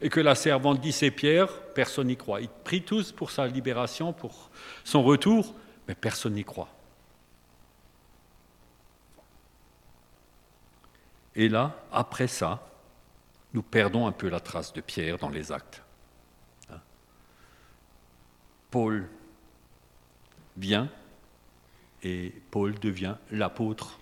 et 0.02 0.10
que 0.10 0.20
la 0.20 0.36
servante 0.36 0.82
dit 0.82 0.92
c'est 0.92 1.12
Pierre, 1.12 1.48
personne 1.74 2.08
n'y 2.08 2.18
croit. 2.18 2.42
Ils 2.42 2.50
prient 2.50 2.82
tous 2.82 3.14
pour 3.14 3.32
sa 3.32 3.48
libération, 3.48 4.12
pour 4.12 4.50
son 4.84 5.04
retour, 5.04 5.56
mais 5.88 5.96
personne 5.96 6.34
n'y 6.34 6.44
croit. 6.44 6.75
Et 11.36 11.50
là, 11.50 11.76
après 11.92 12.28
ça, 12.28 12.68
nous 13.54 13.64
perdons 13.64 14.08
un 14.08 14.12
peu 14.12 14.30
la 14.30 14.40
trace 14.40 14.74
de 14.74 14.82
Pierre 14.82 15.18
dans 15.18 15.30
les 15.30 15.52
actes. 15.52 15.82
Hein? 16.70 16.80
Paul 18.72 19.08
vient 20.58 20.90
et 22.04 22.34
Paul 22.52 22.78
devient 22.80 23.16
l'apôtre 23.32 24.00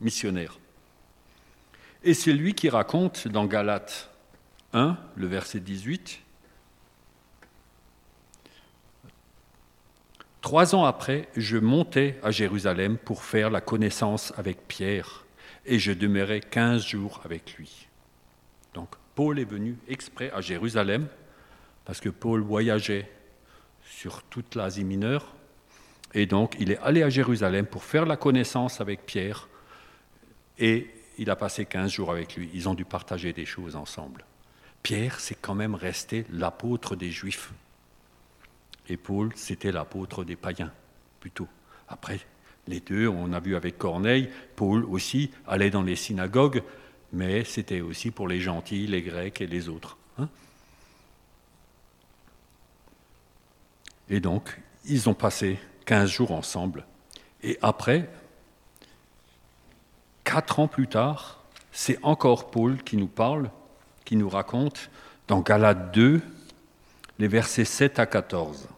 missionnaire. 0.00 0.58
Et 2.02 2.14
c'est 2.14 2.32
lui 2.32 2.54
qui 2.54 2.68
raconte 2.68 3.28
dans 3.28 3.46
Galates 3.46 4.10
1, 4.72 4.96
le 5.16 5.26
verset 5.26 5.60
18, 5.60 6.20
Trois 10.44 10.74
ans 10.74 10.84
après, 10.84 11.26
je 11.36 11.56
montais 11.56 12.20
à 12.22 12.30
Jérusalem 12.30 12.98
pour 12.98 13.24
faire 13.24 13.48
la 13.48 13.62
connaissance 13.62 14.30
avec 14.36 14.68
Pierre, 14.68 15.23
et 15.66 15.78
je 15.78 15.92
demeurai 15.92 16.40
quinze 16.40 16.86
jours 16.86 17.20
avec 17.24 17.54
lui. 17.54 17.88
Donc 18.74 18.90
Paul 19.14 19.38
est 19.38 19.44
venu 19.44 19.76
exprès 19.88 20.30
à 20.32 20.40
Jérusalem, 20.40 21.06
parce 21.84 22.00
que 22.00 22.08
Paul 22.08 22.40
voyageait 22.40 23.10
sur 23.84 24.22
toute 24.24 24.54
l'Asie 24.54 24.84
mineure, 24.84 25.34
et 26.12 26.26
donc 26.26 26.56
il 26.58 26.70
est 26.70 26.78
allé 26.78 27.02
à 27.02 27.10
Jérusalem 27.10 27.66
pour 27.66 27.84
faire 27.84 28.06
la 28.06 28.16
connaissance 28.16 28.80
avec 28.80 29.06
Pierre, 29.06 29.48
et 30.58 30.88
il 31.18 31.30
a 31.30 31.36
passé 31.36 31.64
15 31.64 31.90
jours 31.90 32.10
avec 32.10 32.36
lui. 32.36 32.50
Ils 32.54 32.68
ont 32.68 32.74
dû 32.74 32.84
partager 32.84 33.32
des 33.32 33.46
choses 33.46 33.76
ensemble. 33.76 34.24
Pierre, 34.82 35.20
c'est 35.20 35.36
quand 35.40 35.54
même 35.54 35.74
resté 35.74 36.26
l'apôtre 36.30 36.96
des 36.96 37.10
Juifs. 37.10 37.52
Et 38.88 38.96
Paul, 38.96 39.30
c'était 39.34 39.72
l'apôtre 39.72 40.24
des 40.24 40.36
païens, 40.36 40.72
plutôt. 41.20 41.48
Après, 41.88 42.20
les 42.66 42.80
deux, 42.80 43.08
on 43.08 43.32
a 43.32 43.40
vu 43.40 43.56
avec 43.56 43.78
Corneille, 43.78 44.30
Paul 44.56 44.84
aussi 44.84 45.30
allait 45.46 45.70
dans 45.70 45.82
les 45.82 45.96
synagogues, 45.96 46.62
mais 47.12 47.44
c'était 47.44 47.80
aussi 47.80 48.10
pour 48.10 48.28
les 48.28 48.40
gentils, 48.40 48.86
les 48.86 49.02
Grecs 49.02 49.40
et 49.40 49.46
les 49.46 49.68
autres. 49.68 49.96
Hein. 50.18 50.28
et 54.08 54.20
donc, 54.20 54.58
ils 54.86 55.08
ont 55.08 55.14
passé 55.14 55.58
15 55.86 56.10
jours 56.10 56.32
ensemble. 56.32 56.84
Et 57.42 57.58
après, 57.62 58.08
Quatre 60.24 60.58
ans 60.58 60.68
plus 60.68 60.88
tard, 60.88 61.44
c'est 61.70 61.98
encore 62.02 62.50
Paul 62.50 62.82
qui 62.82 62.96
nous 62.96 63.06
parle, 63.06 63.50
qui 64.04 64.16
nous 64.16 64.28
raconte 64.28 64.90
dans 65.28 65.40
Galates 65.40 65.94
2, 65.94 66.22
les 67.18 67.28
versets 67.28 67.66
7 67.66 67.98
à 67.98 68.06
14. 68.06 68.68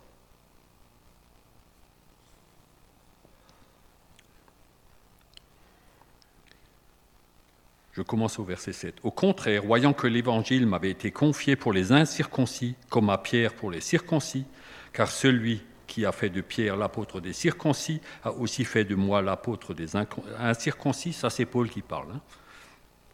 Je 7.96 8.02
commence 8.02 8.38
au 8.38 8.44
verset 8.44 8.74
7. 8.74 8.96
Au 9.04 9.11
contraire, 9.11 9.62
voyant 9.64 9.94
que 9.94 10.06
l'évangile 10.06 10.66
m'avait 10.66 10.90
été 10.90 11.11
confié 11.11 11.56
pour 11.56 11.72
les 11.72 11.92
incirconcis, 11.92 12.74
comme 12.90 13.09
à 13.09 13.16
Pierre 13.16 13.54
pour 13.54 13.70
les 13.70 13.80
circoncis, 13.80 14.44
car 14.92 15.11
celui 15.11 15.62
qui 15.87 16.04
a 16.04 16.12
fait 16.12 16.28
de 16.28 16.42
Pierre 16.42 16.76
l'apôtre 16.76 17.22
des 17.22 17.32
circoncis, 17.32 18.02
a 18.22 18.32
aussi 18.32 18.66
fait 18.66 18.85
de 18.85 18.94
moi 18.94 19.22
l'apôtre 19.22 19.72
des 19.72 19.96
incirconcis. 19.96 21.14
Ça, 21.14 21.30
c'est 21.30 21.46
Paul 21.46 21.70
qui 21.70 21.80
parle, 21.80 22.09
hein, 22.12 22.20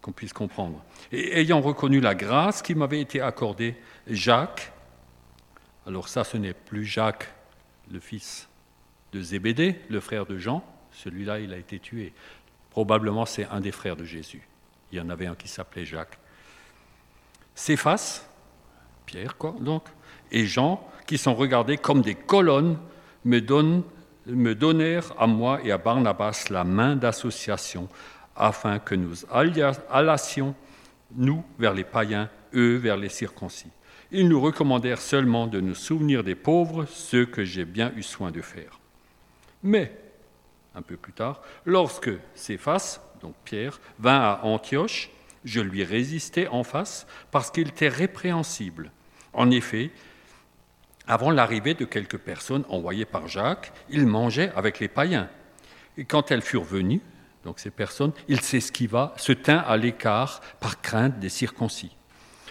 qu'on 0.00 0.10
puisse 0.10 0.32
comprendre. 0.32 0.84
Et 1.12 1.38
ayant 1.38 1.60
reconnu 1.60 2.00
la 2.00 2.16
grâce 2.16 2.60
qui 2.60 2.74
m'avait 2.74 3.00
été 3.00 3.20
accordée, 3.20 3.76
Jacques, 4.08 4.72
alors 5.86 6.08
ça, 6.08 6.24
ce 6.24 6.36
n'est 6.36 6.54
plus 6.54 6.84
Jacques, 6.84 7.32
le 7.88 8.00
fils 8.00 8.48
de 9.12 9.22
Zébédée, 9.22 9.78
le 9.90 10.00
frère 10.00 10.26
de 10.26 10.38
Jean, 10.38 10.64
celui-là, 10.90 11.38
il 11.38 11.52
a 11.52 11.56
été 11.56 11.78
tué. 11.78 12.12
Probablement, 12.70 13.26
c'est 13.26 13.44
un 13.44 13.60
des 13.60 13.70
frères 13.70 13.94
de 13.94 14.04
Jésus. 14.04 14.48
Il 14.92 14.98
y 14.98 15.00
en 15.00 15.08
avait 15.08 15.26
un 15.26 15.34
qui 15.34 15.48
s'appelait 15.48 15.86
Jacques. 15.86 16.18
Céphas, 17.54 18.26
Pierre, 19.06 19.36
quoi, 19.36 19.54
donc, 19.58 19.84
et 20.30 20.46
Jean, 20.46 20.86
qui 21.06 21.18
sont 21.18 21.34
regardés 21.34 21.78
comme 21.78 22.02
des 22.02 22.14
colonnes, 22.14 22.78
me, 23.24 23.40
donnèrent 24.54 25.12
à 25.18 25.26
moi 25.26 25.60
et 25.64 25.72
à 25.72 25.78
Barnabas 25.78 26.46
la 26.50 26.64
main 26.64 26.96
d'association, 26.96 27.88
afin 28.36 28.78
que 28.78 28.94
nous 28.94 29.14
allassions, 29.90 30.54
nous, 31.14 31.44
vers 31.58 31.74
les 31.74 31.84
païens, 31.84 32.30
eux, 32.54 32.76
vers 32.76 32.96
les 32.96 33.08
circoncis. 33.08 33.70
Ils 34.10 34.28
nous 34.28 34.40
recommandèrent 34.40 35.00
seulement 35.00 35.46
de 35.46 35.60
nous 35.60 35.74
souvenir 35.74 36.22
des 36.22 36.34
pauvres, 36.34 36.84
ce 36.86 37.24
que 37.24 37.44
j'ai 37.44 37.64
bien 37.64 37.92
eu 37.96 38.02
soin 38.02 38.30
de 38.30 38.42
faire. 38.42 38.78
Mais, 39.62 39.98
un 40.74 40.82
peu 40.82 40.96
plus 40.96 41.12
tard, 41.12 41.42
lorsque 41.64 42.10
Céphas, 42.34 43.00
donc 43.22 43.34
Pierre, 43.44 43.80
vint 43.98 44.20
à 44.20 44.40
Antioche, 44.42 45.10
je 45.44 45.60
lui 45.60 45.84
résistai 45.84 46.48
en 46.48 46.64
face 46.64 47.06
parce 47.30 47.50
qu'il 47.50 47.68
était 47.68 47.88
répréhensible. 47.88 48.90
En 49.32 49.50
effet, 49.50 49.90
avant 51.06 51.30
l'arrivée 51.30 51.74
de 51.74 51.84
quelques 51.84 52.18
personnes 52.18 52.64
envoyées 52.68 53.04
par 53.04 53.28
Jacques, 53.28 53.72
il 53.88 54.06
mangeait 54.06 54.52
avec 54.54 54.78
les 54.80 54.88
païens. 54.88 55.28
Et 55.96 56.04
quand 56.04 56.30
elles 56.30 56.42
furent 56.42 56.64
venues, 56.64 57.00
donc 57.44 57.58
ces 57.58 57.70
personnes, 57.70 58.12
il 58.28 58.40
s'esquiva, 58.40 59.14
se 59.16 59.32
tint 59.32 59.58
à 59.58 59.76
l'écart 59.76 60.40
par 60.60 60.80
crainte 60.80 61.18
des 61.18 61.28
circoncis. 61.28 61.96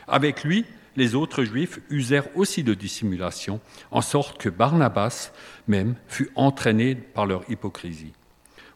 Avec 0.08 0.44
lui, 0.44 0.66
les 0.98 1.16
autres 1.16 1.46
juifs 1.46 1.80
usèrent 1.90 2.28
aussi 2.36 2.64
de 2.64 2.74
dissimulation, 2.74 3.62
en 3.92 4.02
sorte 4.02 4.38
que 4.38 4.50
Barnabas 4.50 5.32
même 5.68 5.96
fut 6.08 6.30
entraîné 6.36 6.96
par 6.96 7.26
leur 7.26 7.50
hypocrisie. 7.50 8.12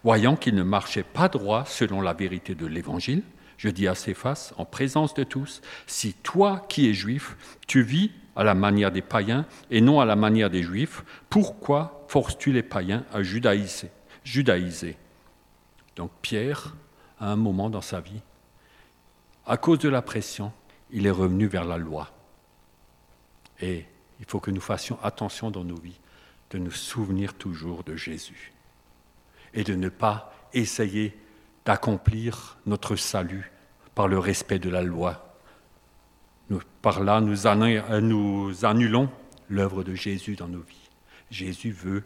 Voyant 0.05 0.35
qu'il 0.35 0.53
ne 0.53 0.61
marchait 0.61 1.01
pas 1.01 1.29
droit 1.29 1.65
selon 1.65 1.99
la 1.99 2.13
vérité 2.13 2.53
de 2.53 2.67
l'Évangile, 2.67 3.23
je 3.57 3.69
dis 3.69 3.87
à 3.87 3.95
Céphas, 3.95 4.53
en 4.55 4.63
présence 4.63 5.15
de 5.15 5.23
tous, 5.23 5.63
si 5.87 6.13
toi 6.13 6.63
qui 6.69 6.87
es 6.87 6.93
juif, 6.93 7.35
tu 7.65 7.81
vis 7.81 8.11
à 8.35 8.43
la 8.43 8.53
manière 8.53 8.91
des 8.91 9.01
païens 9.01 9.47
et 9.71 9.81
non 9.81 9.99
à 9.99 10.05
la 10.05 10.15
manière 10.15 10.51
des 10.51 10.61
juifs, 10.61 11.03
pourquoi 11.27 12.05
forces-tu 12.07 12.51
les 12.51 12.61
païens 12.61 13.03
à 13.11 13.23
judaïser, 13.23 13.89
judaïser? 14.23 14.95
Donc 15.95 16.11
Pierre, 16.21 16.75
à 17.19 17.31
un 17.31 17.35
moment 17.35 17.71
dans 17.71 17.81
sa 17.81 17.99
vie, 17.99 18.21
à 19.47 19.57
cause 19.57 19.79
de 19.79 19.89
la 19.89 20.03
pression, 20.03 20.53
il 20.91 21.07
est 21.07 21.11
revenu 21.11 21.47
vers 21.47 21.65
la 21.65 21.79
loi. 21.79 22.11
Et 23.59 23.85
il 24.19 24.25
faut 24.27 24.39
que 24.39 24.51
nous 24.51 24.61
fassions 24.61 24.99
attention 25.01 25.49
dans 25.49 25.63
nos 25.63 25.79
vies 25.79 25.99
de 26.51 26.59
nous 26.59 26.69
souvenir 26.69 27.33
toujours 27.33 27.83
de 27.83 27.95
Jésus 27.95 28.51
et 29.55 29.63
de 29.63 29.73
ne 29.73 29.89
pas 29.89 30.31
essayer 30.53 31.17
d'accomplir 31.65 32.57
notre 32.65 32.95
salut 32.95 33.51
par 33.95 34.07
le 34.07 34.19
respect 34.19 34.59
de 34.59 34.69
la 34.69 34.83
loi. 34.83 35.39
Par 36.81 37.03
là, 37.03 37.21
nous, 37.21 37.47
annulons 38.65 39.09
l'œuvre 39.49 39.83
de 39.83 39.95
Jésus 39.95 40.35
dans 40.35 40.47
nos 40.47 40.61
vies. 40.61 40.89
Jésus 41.31 41.71
veut 41.71 42.03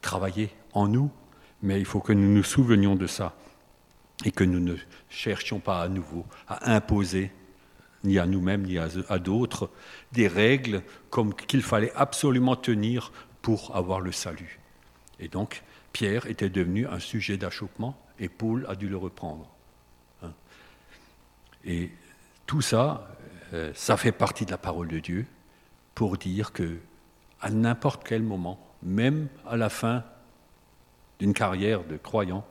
travailler 0.00 0.50
en 0.72 0.86
nous, 0.86 1.10
mais 1.62 1.80
il 1.80 1.84
faut 1.84 2.00
que 2.00 2.12
nous 2.12 2.32
nous 2.32 2.44
souvenions 2.44 2.94
de 2.94 3.08
ça 3.08 3.34
et 4.24 4.30
que 4.30 4.44
nous 4.44 4.60
ne 4.60 4.76
cherchions 5.08 5.58
pas 5.58 5.82
à 5.82 5.88
nouveau 5.88 6.24
à 6.46 6.72
imposer, 6.72 7.32
ni 8.04 8.18
à 8.18 8.26
nous-mêmes, 8.26 8.62
ni 8.62 8.78
à, 8.78 8.88
à 9.08 9.18
d'autres, 9.18 9.70
des 10.12 10.28
règles 10.28 10.82
comme 11.10 11.34
qu'il 11.34 11.62
fallait 11.62 11.92
absolument 11.96 12.54
tenir 12.54 13.10
pour 13.42 13.74
avoir 13.74 14.00
le 14.00 14.12
salut. 14.12 14.60
Et 15.18 15.28
donc, 15.28 15.64
Pierre 15.92 16.26
était 16.26 16.50
devenu 16.50 16.86
un 16.86 16.98
sujet 16.98 17.36
d'achoppement 17.36 17.96
et 18.18 18.28
Paul 18.28 18.66
a 18.68 18.74
dû 18.74 18.88
le 18.88 18.96
reprendre. 18.96 19.48
Hein. 20.22 20.32
Et 21.64 21.90
tout 22.46 22.62
ça, 22.62 23.08
euh, 23.52 23.72
ça 23.74 23.96
fait 23.96 24.12
partie 24.12 24.46
de 24.46 24.50
la 24.50 24.58
parole 24.58 24.88
de 24.88 24.98
Dieu 24.98 25.26
pour 25.94 26.16
dire 26.16 26.52
que 26.52 26.78
à 27.40 27.50
n'importe 27.50 28.06
quel 28.06 28.22
moment, 28.22 28.58
même 28.82 29.28
à 29.46 29.56
la 29.56 29.68
fin 29.68 30.04
d'une 31.18 31.34
carrière 31.34 31.84
de 31.84 31.96
croyant, 31.96 32.46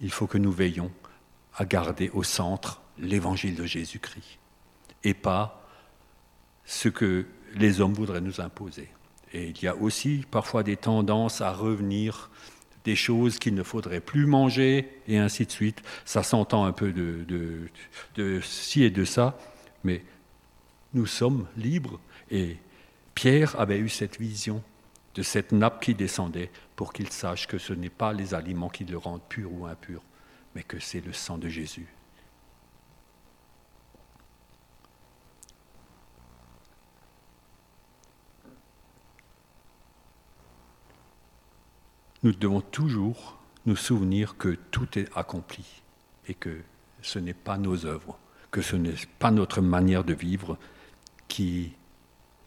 il 0.00 0.10
faut 0.10 0.26
que 0.26 0.38
nous 0.38 0.52
veillions 0.52 0.90
à 1.56 1.64
garder 1.64 2.10
au 2.10 2.22
centre 2.22 2.80
l'évangile 2.98 3.54
de 3.54 3.64
Jésus-Christ 3.64 4.38
et 5.04 5.14
pas 5.14 5.64
ce 6.64 6.88
que 6.88 7.26
les 7.54 7.80
hommes 7.80 7.94
voudraient 7.94 8.20
nous 8.20 8.40
imposer. 8.40 8.88
Et 9.32 9.48
il 9.48 9.62
y 9.62 9.68
a 9.68 9.76
aussi 9.76 10.24
parfois 10.30 10.62
des 10.62 10.76
tendances 10.76 11.40
à 11.40 11.52
revenir 11.52 12.30
des 12.88 12.96
choses 12.96 13.38
qu'il 13.38 13.54
ne 13.54 13.62
faudrait 13.62 14.00
plus 14.00 14.24
manger, 14.24 14.88
et 15.08 15.18
ainsi 15.18 15.44
de 15.44 15.50
suite. 15.50 15.82
Ça 16.06 16.22
s'entend 16.22 16.64
un 16.64 16.72
peu 16.72 16.90
de, 16.90 17.22
de, 17.28 17.68
de 18.14 18.40
ci 18.40 18.82
et 18.82 18.88
de 18.88 19.04
ça, 19.04 19.38
mais 19.84 20.02
nous 20.94 21.04
sommes 21.04 21.46
libres. 21.58 22.00
Et 22.30 22.56
Pierre 23.14 23.60
avait 23.60 23.78
eu 23.78 23.90
cette 23.90 24.18
vision 24.18 24.62
de 25.14 25.22
cette 25.22 25.52
nappe 25.52 25.82
qui 25.82 25.94
descendait 25.94 26.50
pour 26.76 26.94
qu'il 26.94 27.10
sache 27.10 27.46
que 27.46 27.58
ce 27.58 27.74
n'est 27.74 27.90
pas 27.90 28.14
les 28.14 28.32
aliments 28.32 28.70
qui 28.70 28.84
le 28.84 28.96
rendent 28.96 29.28
pur 29.28 29.52
ou 29.52 29.66
impur, 29.66 30.00
mais 30.54 30.62
que 30.62 30.78
c'est 30.78 31.04
le 31.04 31.12
sang 31.12 31.36
de 31.36 31.50
Jésus. 31.50 31.88
Nous 42.22 42.32
devons 42.32 42.60
toujours 42.60 43.38
nous 43.66 43.76
souvenir 43.76 44.36
que 44.36 44.56
tout 44.70 44.98
est 44.98 45.08
accompli 45.16 45.82
et 46.26 46.34
que 46.34 46.60
ce 47.02 47.18
n'est 47.18 47.34
pas 47.34 47.58
nos 47.58 47.86
œuvres, 47.86 48.18
que 48.50 48.62
ce 48.62 48.76
n'est 48.76 48.94
pas 49.18 49.30
notre 49.30 49.60
manière 49.60 50.04
de 50.04 50.14
vivre 50.14 50.58
qui 51.28 51.72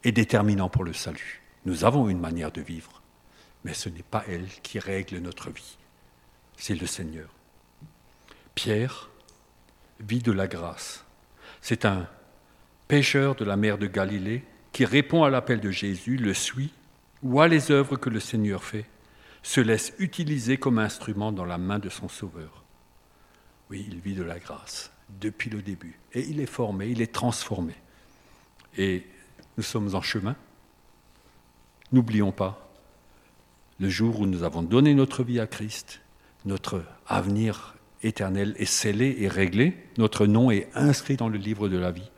est 0.04 0.12
déterminant 0.12 0.70
pour 0.70 0.84
le 0.84 0.94
salut. 0.94 1.42
Nous 1.66 1.86
avons 1.86 2.10
une 2.10 2.20
manière 2.20 2.52
de 2.52 2.62
vivre, 2.62 3.02
mais 3.64 3.74
ce 3.74 3.90
n'est 3.90 4.04
pas 4.04 4.24
elle 4.28 4.48
qui 4.64 4.80
règle 4.80 5.20
notre 5.20 5.52
vie, 5.52 5.78
c'est 6.58 6.76
le 6.76 6.88
Seigneur. 6.88 7.30
Pierre 8.56 9.10
vit 10.00 10.22
de 10.22 10.32
la 10.32 10.48
grâce. 10.48 11.06
C'est 11.62 11.86
un 11.86 12.08
pêcheur 12.88 13.36
de 13.36 13.46
la 13.46 13.56
mer 13.56 13.78
de 13.78 13.88
Galilée 13.88 14.44
qui 14.72 14.86
répond 14.86 15.24
à 15.24 15.30
l'appel 15.30 15.60
de 15.60 15.72
Jésus, 15.72 16.18
le 16.18 16.34
suit, 16.34 16.74
voit 17.22 17.48
les 17.48 17.72
œuvres 17.72 17.98
que 17.98 18.10
le 18.10 18.20
Seigneur 18.20 18.64
fait? 18.64 18.86
Se 19.44 19.62
laisse 19.62 19.94
utiliser 20.00 20.58
comme 20.58 20.80
instrument 20.80 21.32
dans 21.32 21.46
la 21.46 21.58
main 21.58 21.80
de 21.80 21.90
son 21.90 22.08
Sauveur. 22.08 22.64
Oui, 23.70 23.86
il 23.88 24.00
vit 24.00 24.16
de 24.16 24.24
la 24.24 24.40
grâce 24.40 24.92
depuis 25.20 25.50
le 25.50 25.62
début. 25.62 25.98
Et 26.14 26.22
il 26.22 26.40
est 26.40 26.46
formé, 26.46 26.88
il 26.88 27.02
est 27.02 27.14
transformé. 27.14 27.74
Et 28.78 29.06
nous 29.58 29.64
sommes 29.64 29.96
en 29.96 30.02
chemin. 30.02 30.36
N'oublions 31.92 32.32
pas, 32.32 32.70
le 33.80 33.90
jour 33.90 34.20
où 34.20 34.28
nous 34.28 34.44
avons 34.44 34.62
donné 34.62 34.94
notre 34.94 35.24
vie 35.24 35.40
à 35.40 35.48
Christ, 35.48 36.02
notre 36.46 36.84
avenir 37.08 37.76
éternel 38.04 38.56
est 38.58 38.66
scellé 38.66 39.18
et 39.20 39.28
réglé, 39.28 39.76
notre 39.98 40.26
nom 40.26 40.52
est 40.52 40.70
inscrit 40.76 41.18
dans 41.18 41.30
le 41.30 41.38
livre 41.38 41.70
de 41.70 41.78
la 41.78 41.92
vie, 41.92 42.12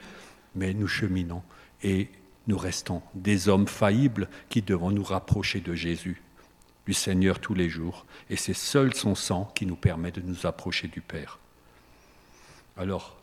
mais 0.55 0.73
nous 0.73 0.87
cheminons 0.87 1.43
et 1.83 2.09
nous 2.47 2.57
restons 2.57 3.01
des 3.15 3.47
hommes 3.47 3.67
faillibles 3.67 4.27
qui 4.49 4.61
devons 4.61 4.91
nous 4.91 5.03
rapprocher 5.03 5.59
de 5.59 5.75
Jésus 5.75 6.22
du 6.85 6.93
Seigneur 6.93 7.39
tous 7.39 7.53
les 7.53 7.69
jours, 7.69 8.05
et 8.29 8.35
c'est 8.35 8.53
seul 8.53 8.93
son 8.93 9.15
sang 9.15 9.51
qui 9.55 9.65
nous 9.65 9.75
permet 9.75 10.11
de 10.11 10.21
nous 10.21 10.45
approcher 10.45 10.87
du 10.87 11.01
Père. 11.01 11.39
Alors, 12.77 13.15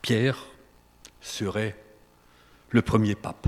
Pierre 0.00 0.38
serait 1.20 1.76
le 2.70 2.82
premier 2.82 3.14
pape. 3.14 3.46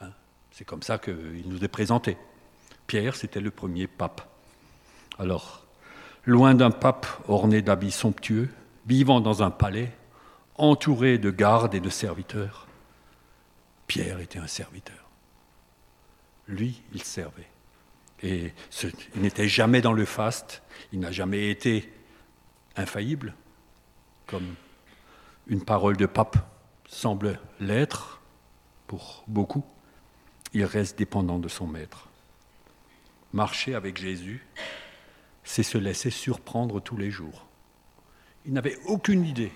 Hein, 0.00 0.10
c'est 0.52 0.64
comme 0.64 0.82
ça 0.82 0.98
qu'il 0.98 1.44
nous 1.46 1.64
est 1.64 1.68
présenté. 1.68 2.16
Pierre, 2.86 3.16
c'était 3.16 3.40
le 3.40 3.50
premier 3.50 3.86
pape. 3.86 4.28
Alors, 5.18 5.64
loin 6.24 6.54
d'un 6.54 6.70
pape 6.70 7.06
orné 7.26 7.62
d'habits 7.62 7.90
somptueux, 7.90 8.48
vivant 8.86 9.20
dans 9.20 9.42
un 9.42 9.50
palais, 9.50 9.92
entouré 10.56 11.18
de 11.18 11.30
gardes 11.30 11.74
et 11.74 11.80
de 11.80 11.90
serviteurs, 11.90 12.66
Pierre 13.86 14.20
était 14.20 14.38
un 14.38 14.46
serviteur 14.46 15.05
lui, 16.48 16.82
il 16.92 17.02
servait. 17.02 17.48
Et 18.22 18.52
il 19.14 19.22
n'était 19.22 19.48
jamais 19.48 19.80
dans 19.80 19.92
le 19.92 20.04
faste, 20.04 20.62
il 20.92 21.00
n'a 21.00 21.12
jamais 21.12 21.50
été 21.50 21.92
infaillible, 22.76 23.34
comme 24.26 24.54
une 25.46 25.64
parole 25.64 25.96
de 25.96 26.06
pape 26.06 26.36
semble 26.88 27.38
l'être 27.60 28.20
pour 28.86 29.24
beaucoup. 29.26 29.64
Il 30.52 30.64
reste 30.64 30.98
dépendant 30.98 31.38
de 31.38 31.48
son 31.48 31.66
maître. 31.66 32.08
Marcher 33.32 33.74
avec 33.74 33.98
Jésus, 33.98 34.46
c'est 35.44 35.62
se 35.62 35.78
laisser 35.78 36.10
surprendre 36.10 36.80
tous 36.80 36.96
les 36.96 37.10
jours. 37.10 37.46
Il 38.46 38.52
n'avait 38.52 38.78
aucune 38.86 39.24
idée, 39.24 39.52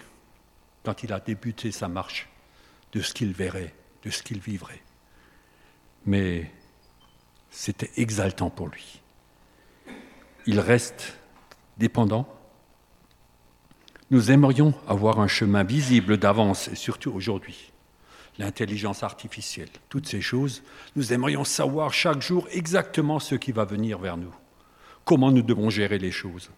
quand 0.84 1.02
il 1.02 1.12
a 1.12 1.20
débuté 1.20 1.72
sa 1.72 1.88
marche, 1.88 2.28
de 2.92 3.00
ce 3.00 3.14
qu'il 3.14 3.32
verrait, 3.32 3.74
de 4.02 4.10
ce 4.10 4.22
qu'il 4.22 4.40
vivrait. 4.40 4.82
Mais 6.06 6.50
c'était 7.50 7.90
exaltant 7.96 8.50
pour 8.50 8.68
lui. 8.68 9.00
Il 10.46 10.60
reste 10.60 11.18
dépendant. 11.78 12.26
Nous 14.10 14.30
aimerions 14.30 14.74
avoir 14.88 15.20
un 15.20 15.28
chemin 15.28 15.62
visible 15.62 16.16
d'avance, 16.16 16.68
et 16.68 16.74
surtout 16.74 17.12
aujourd'hui. 17.12 17.72
L'intelligence 18.38 19.02
artificielle, 19.02 19.68
toutes 19.88 20.06
ces 20.06 20.20
choses, 20.20 20.62
nous 20.96 21.12
aimerions 21.12 21.44
savoir 21.44 21.92
chaque 21.92 22.22
jour 22.22 22.48
exactement 22.50 23.18
ce 23.18 23.34
qui 23.34 23.52
va 23.52 23.64
venir 23.64 23.98
vers 23.98 24.16
nous, 24.16 24.34
comment 25.04 25.30
nous 25.30 25.42
devons 25.42 25.68
gérer 25.68 25.98
les 25.98 26.10
choses, 26.10 26.50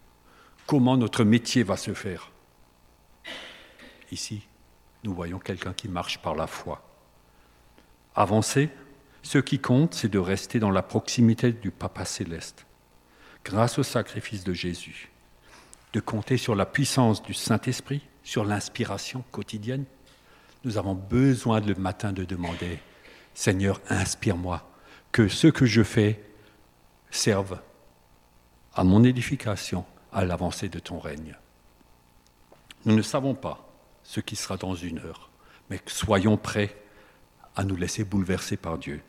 comment 0.67 0.97
notre 0.97 1.25
métier 1.25 1.63
va 1.63 1.77
se 1.77 1.93
faire. 1.93 2.31
Ici, 4.13 4.47
nous 5.05 5.15
voyons 5.15 5.39
quelqu'un 5.39 5.73
qui 5.73 5.89
marche 5.89 6.19
par 6.19 6.35
la 6.35 6.47
foi. 6.47 6.83
Avancer, 8.15 8.71
ce 9.23 9.39
qui 9.39 9.59
compte, 9.59 9.95
c'est 9.95 10.09
de 10.09 10.19
rester 10.19 10.59
dans 10.59 10.71
la 10.71 10.83
proximité 10.83 11.53
du 11.53 11.71
Papa 11.71 12.05
céleste, 12.05 12.67
grâce 13.45 13.79
au 13.79 13.83
sacrifice 13.83 14.45
de 14.45 14.53
Jésus, 14.53 15.11
de 15.93 16.01
compter 16.01 16.37
sur 16.37 16.55
la 16.55 16.67
puissance 16.67 17.23
du 17.23 17.35
Saint-Esprit, 17.35 18.03
sur 18.25 18.45
l'inspiration 18.45 19.25
quotidienne. 19.31 19.85
Nous 20.65 20.79
avons 20.79 20.95
besoin 20.95 21.61
le 21.61 21.75
matin 21.75 22.13
de 22.13 22.25
demander, 22.25 22.79
Seigneur, 23.35 23.81
inspire-moi, 23.89 24.69
que 25.13 25.29
ce 25.29 25.49
que 25.49 25.67
je 25.67 25.83
fais 25.83 26.23
serve 27.11 27.61
à 28.75 28.85
mon 28.85 29.05
édification, 29.05 29.85
à 30.13 30.25
l'avancée 30.25 30.69
de 30.69 30.79
ton 30.79 30.99
règne. 30.99 31.37
Nous 32.85 32.97
ne 32.97 33.03
savons 33.03 33.35
pas 33.35 33.69
ce 34.03 34.21
qui 34.21 34.37
sera 34.37 34.57
dans 34.57 34.75
une 34.75 34.99
heure, 34.99 35.31
mais 35.71 35.81
soyons 35.87 36.37
prêts 36.37 36.77
à 37.55 37.65
nous 37.65 37.77
laisser 37.77 38.05
bouleverser 38.05 38.57
par 38.57 38.79
Dieu, 38.79 39.03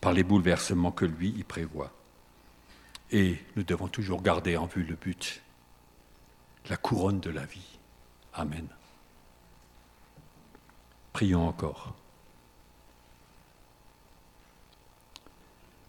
par 0.00 0.12
les 0.12 0.22
bouleversements 0.22 0.92
que 0.92 1.04
lui 1.04 1.30
y 1.30 1.44
prévoit. 1.44 1.92
Et 3.10 3.38
nous 3.56 3.62
devons 3.62 3.88
toujours 3.88 4.22
garder 4.22 4.56
en 4.56 4.66
vue 4.66 4.84
le 4.84 4.94
but, 4.94 5.42
la 6.68 6.76
couronne 6.76 7.20
de 7.20 7.30
la 7.30 7.44
vie. 7.44 7.78
Amen. 8.34 8.66
Prions 11.12 11.48
encore. 11.48 11.94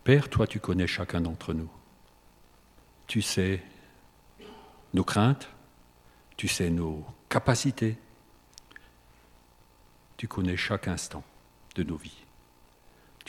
Père, 0.03 0.29
toi 0.29 0.47
tu 0.47 0.59
connais 0.59 0.87
chacun 0.87 1.21
d'entre 1.21 1.53
nous. 1.53 1.69
Tu 3.05 3.21
sais 3.21 3.61
nos 4.93 5.03
craintes, 5.03 5.49
tu 6.37 6.47
sais 6.47 6.69
nos 6.69 7.05
capacités, 7.29 7.97
tu 10.17 10.27
connais 10.27 10.57
chaque 10.57 10.87
instant 10.87 11.23
de 11.75 11.83
nos 11.83 11.97
vies. 11.97 12.20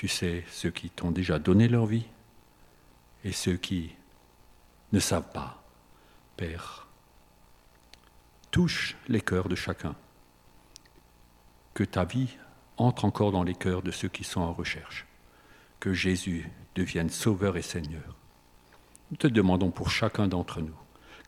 Tu 0.02 0.08
sais 0.08 0.42
ceux 0.50 0.72
qui 0.72 0.90
t'ont 0.90 1.12
déjà 1.12 1.38
donné 1.38 1.68
leur 1.68 1.86
vie 1.86 2.06
et 3.22 3.30
ceux 3.30 3.56
qui 3.56 3.94
ne 4.92 4.98
savent 4.98 5.30
pas. 5.32 5.62
Père, 6.36 6.88
touche 8.50 8.96
les 9.06 9.20
cœurs 9.20 9.48
de 9.48 9.54
chacun. 9.54 9.94
Que 11.72 11.84
ta 11.84 12.02
vie 12.02 12.30
entre 12.78 13.04
encore 13.04 13.30
dans 13.30 13.44
les 13.44 13.54
cœurs 13.54 13.82
de 13.82 13.92
ceux 13.92 14.08
qui 14.08 14.24
sont 14.24 14.40
en 14.40 14.52
recherche. 14.52 15.06
Que 15.78 15.92
Jésus 15.92 16.50
devienne 16.74 17.08
Sauveur 17.08 17.56
et 17.56 17.62
Seigneur. 17.62 18.16
Nous 19.12 19.18
te 19.18 19.28
demandons 19.28 19.70
pour 19.70 19.92
chacun 19.92 20.26
d'entre 20.26 20.60
nous 20.60 20.74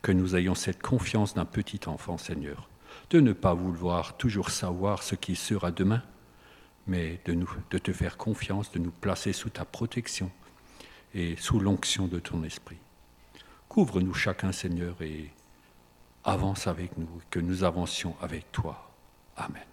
que 0.01 0.11
nous 0.11 0.35
ayons 0.35 0.53
cette 0.53 0.81
confiance 0.81 1.33
d'un 1.33 1.45
petit 1.45 1.79
enfant, 1.87 2.17
Seigneur, 2.17 2.67
de 3.09 3.21
ne 3.21 3.31
pas 3.31 3.53
vouloir 3.53 4.17
toujours 4.17 4.49
savoir 4.49 5.01
ce 5.01 5.15
qui 5.15 5.37
sera 5.37 5.71
demain, 5.71 6.03
mais 6.87 7.19
de, 7.25 7.77
te 7.77 7.91
faire 7.93 8.17
confiance, 8.17 8.71
de 8.71 8.79
nous 8.79 8.91
placer 8.91 9.33
sous 9.33 9.49
ta 9.49 9.65
protection 9.65 10.31
et 11.13 11.35
sous 11.37 11.59
l'onction 11.59 12.07
de 12.07 12.19
ton 12.19 12.43
esprit. 12.43 12.77
Couvre-nous 13.69 14.13
chacun, 14.13 14.51
Seigneur, 14.51 15.01
et 15.01 15.31
avance 16.23 16.67
avec 16.67 16.97
nous, 16.97 17.07
que 17.29 17.39
nous 17.39 17.63
avancions 17.63 18.15
avec 18.21 18.51
toi. 18.51 18.91
Amen. 19.37 19.63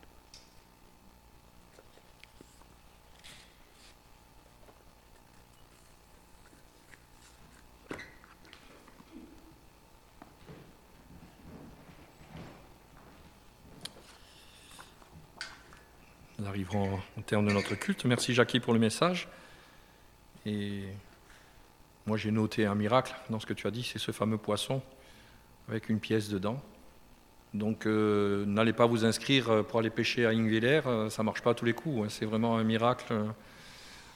Arriverons 16.52 17.00
au 17.16 17.22
terme 17.22 17.48
de 17.48 17.52
notre 17.52 17.74
culte. 17.76 18.04
Merci 18.04 18.34
Jackie 18.34 18.60
pour 18.60 18.74
le 18.74 18.78
message. 18.78 19.26
Et 20.44 20.82
moi 22.04 22.18
j'ai 22.18 22.30
noté 22.30 22.66
un 22.66 22.74
miracle 22.74 23.14
dans 23.30 23.40
ce 23.40 23.46
que 23.46 23.54
tu 23.54 23.66
as 23.66 23.70
dit, 23.70 23.82
c'est 23.82 23.98
ce 23.98 24.12
fameux 24.12 24.36
poisson 24.36 24.82
avec 25.70 25.88
une 25.88 25.98
pièce 25.98 26.28
dedans. 26.28 26.62
Donc 27.54 27.86
euh, 27.86 28.44
n'allez 28.44 28.74
pas 28.74 28.84
vous 28.84 29.06
inscrire 29.06 29.64
pour 29.64 29.80
aller 29.80 29.88
pêcher 29.88 30.26
à 30.26 30.28
Ingviller, 30.28 30.82
euh, 30.84 31.08
ça 31.08 31.22
ne 31.22 31.24
marche 31.24 31.40
pas 31.40 31.52
à 31.52 31.54
tous 31.54 31.64
les 31.64 31.72
coups, 31.72 32.04
hein. 32.04 32.08
c'est 32.10 32.26
vraiment 32.26 32.58
un 32.58 32.64
miracle. 32.64 33.14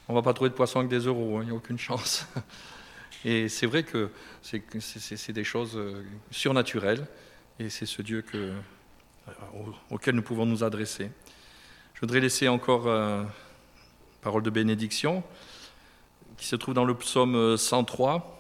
On 0.07 0.12
ne 0.12 0.18
va 0.18 0.22
pas 0.22 0.34
trouver 0.34 0.51
de 0.51 0.55
poisson 0.55 0.80
avec 0.80 0.91
des 0.91 1.07
euros, 1.07 1.39
hein. 1.39 1.41
il 1.41 1.47
n'y 1.47 1.53
a 1.53 1.57
aucune 1.57 1.78
chance. 1.78 2.26
Et 3.24 3.49
c'est 3.49 3.66
vrai 3.66 3.82
que 3.82 4.11
c'est 4.43 5.32
des 5.32 5.45
choses 5.45 5.74
euh, 5.74 6.05
surnaturelles, 6.30 7.07
et 7.59 7.70
c'est 7.70 7.87
ce 7.87 8.03
Dieu 8.03 8.20
que, 8.20 8.53
auquel 9.91 10.14
nous 10.14 10.22
pouvons 10.22 10.45
nous 10.45 10.62
adresser. 10.62 11.11
Je 11.97 12.03
voudrais 12.03 12.21
laisser 12.21 12.47
encore 12.47 12.89
une 12.89 13.27
parole 14.21 14.43
de 14.43 14.51
bénédiction 14.51 15.23
qui 16.37 16.45
se 16.45 16.55
trouve 16.55 16.75
dans 16.75 16.85
le 16.85 16.95
psaume 16.95 17.57
103, 17.57 18.36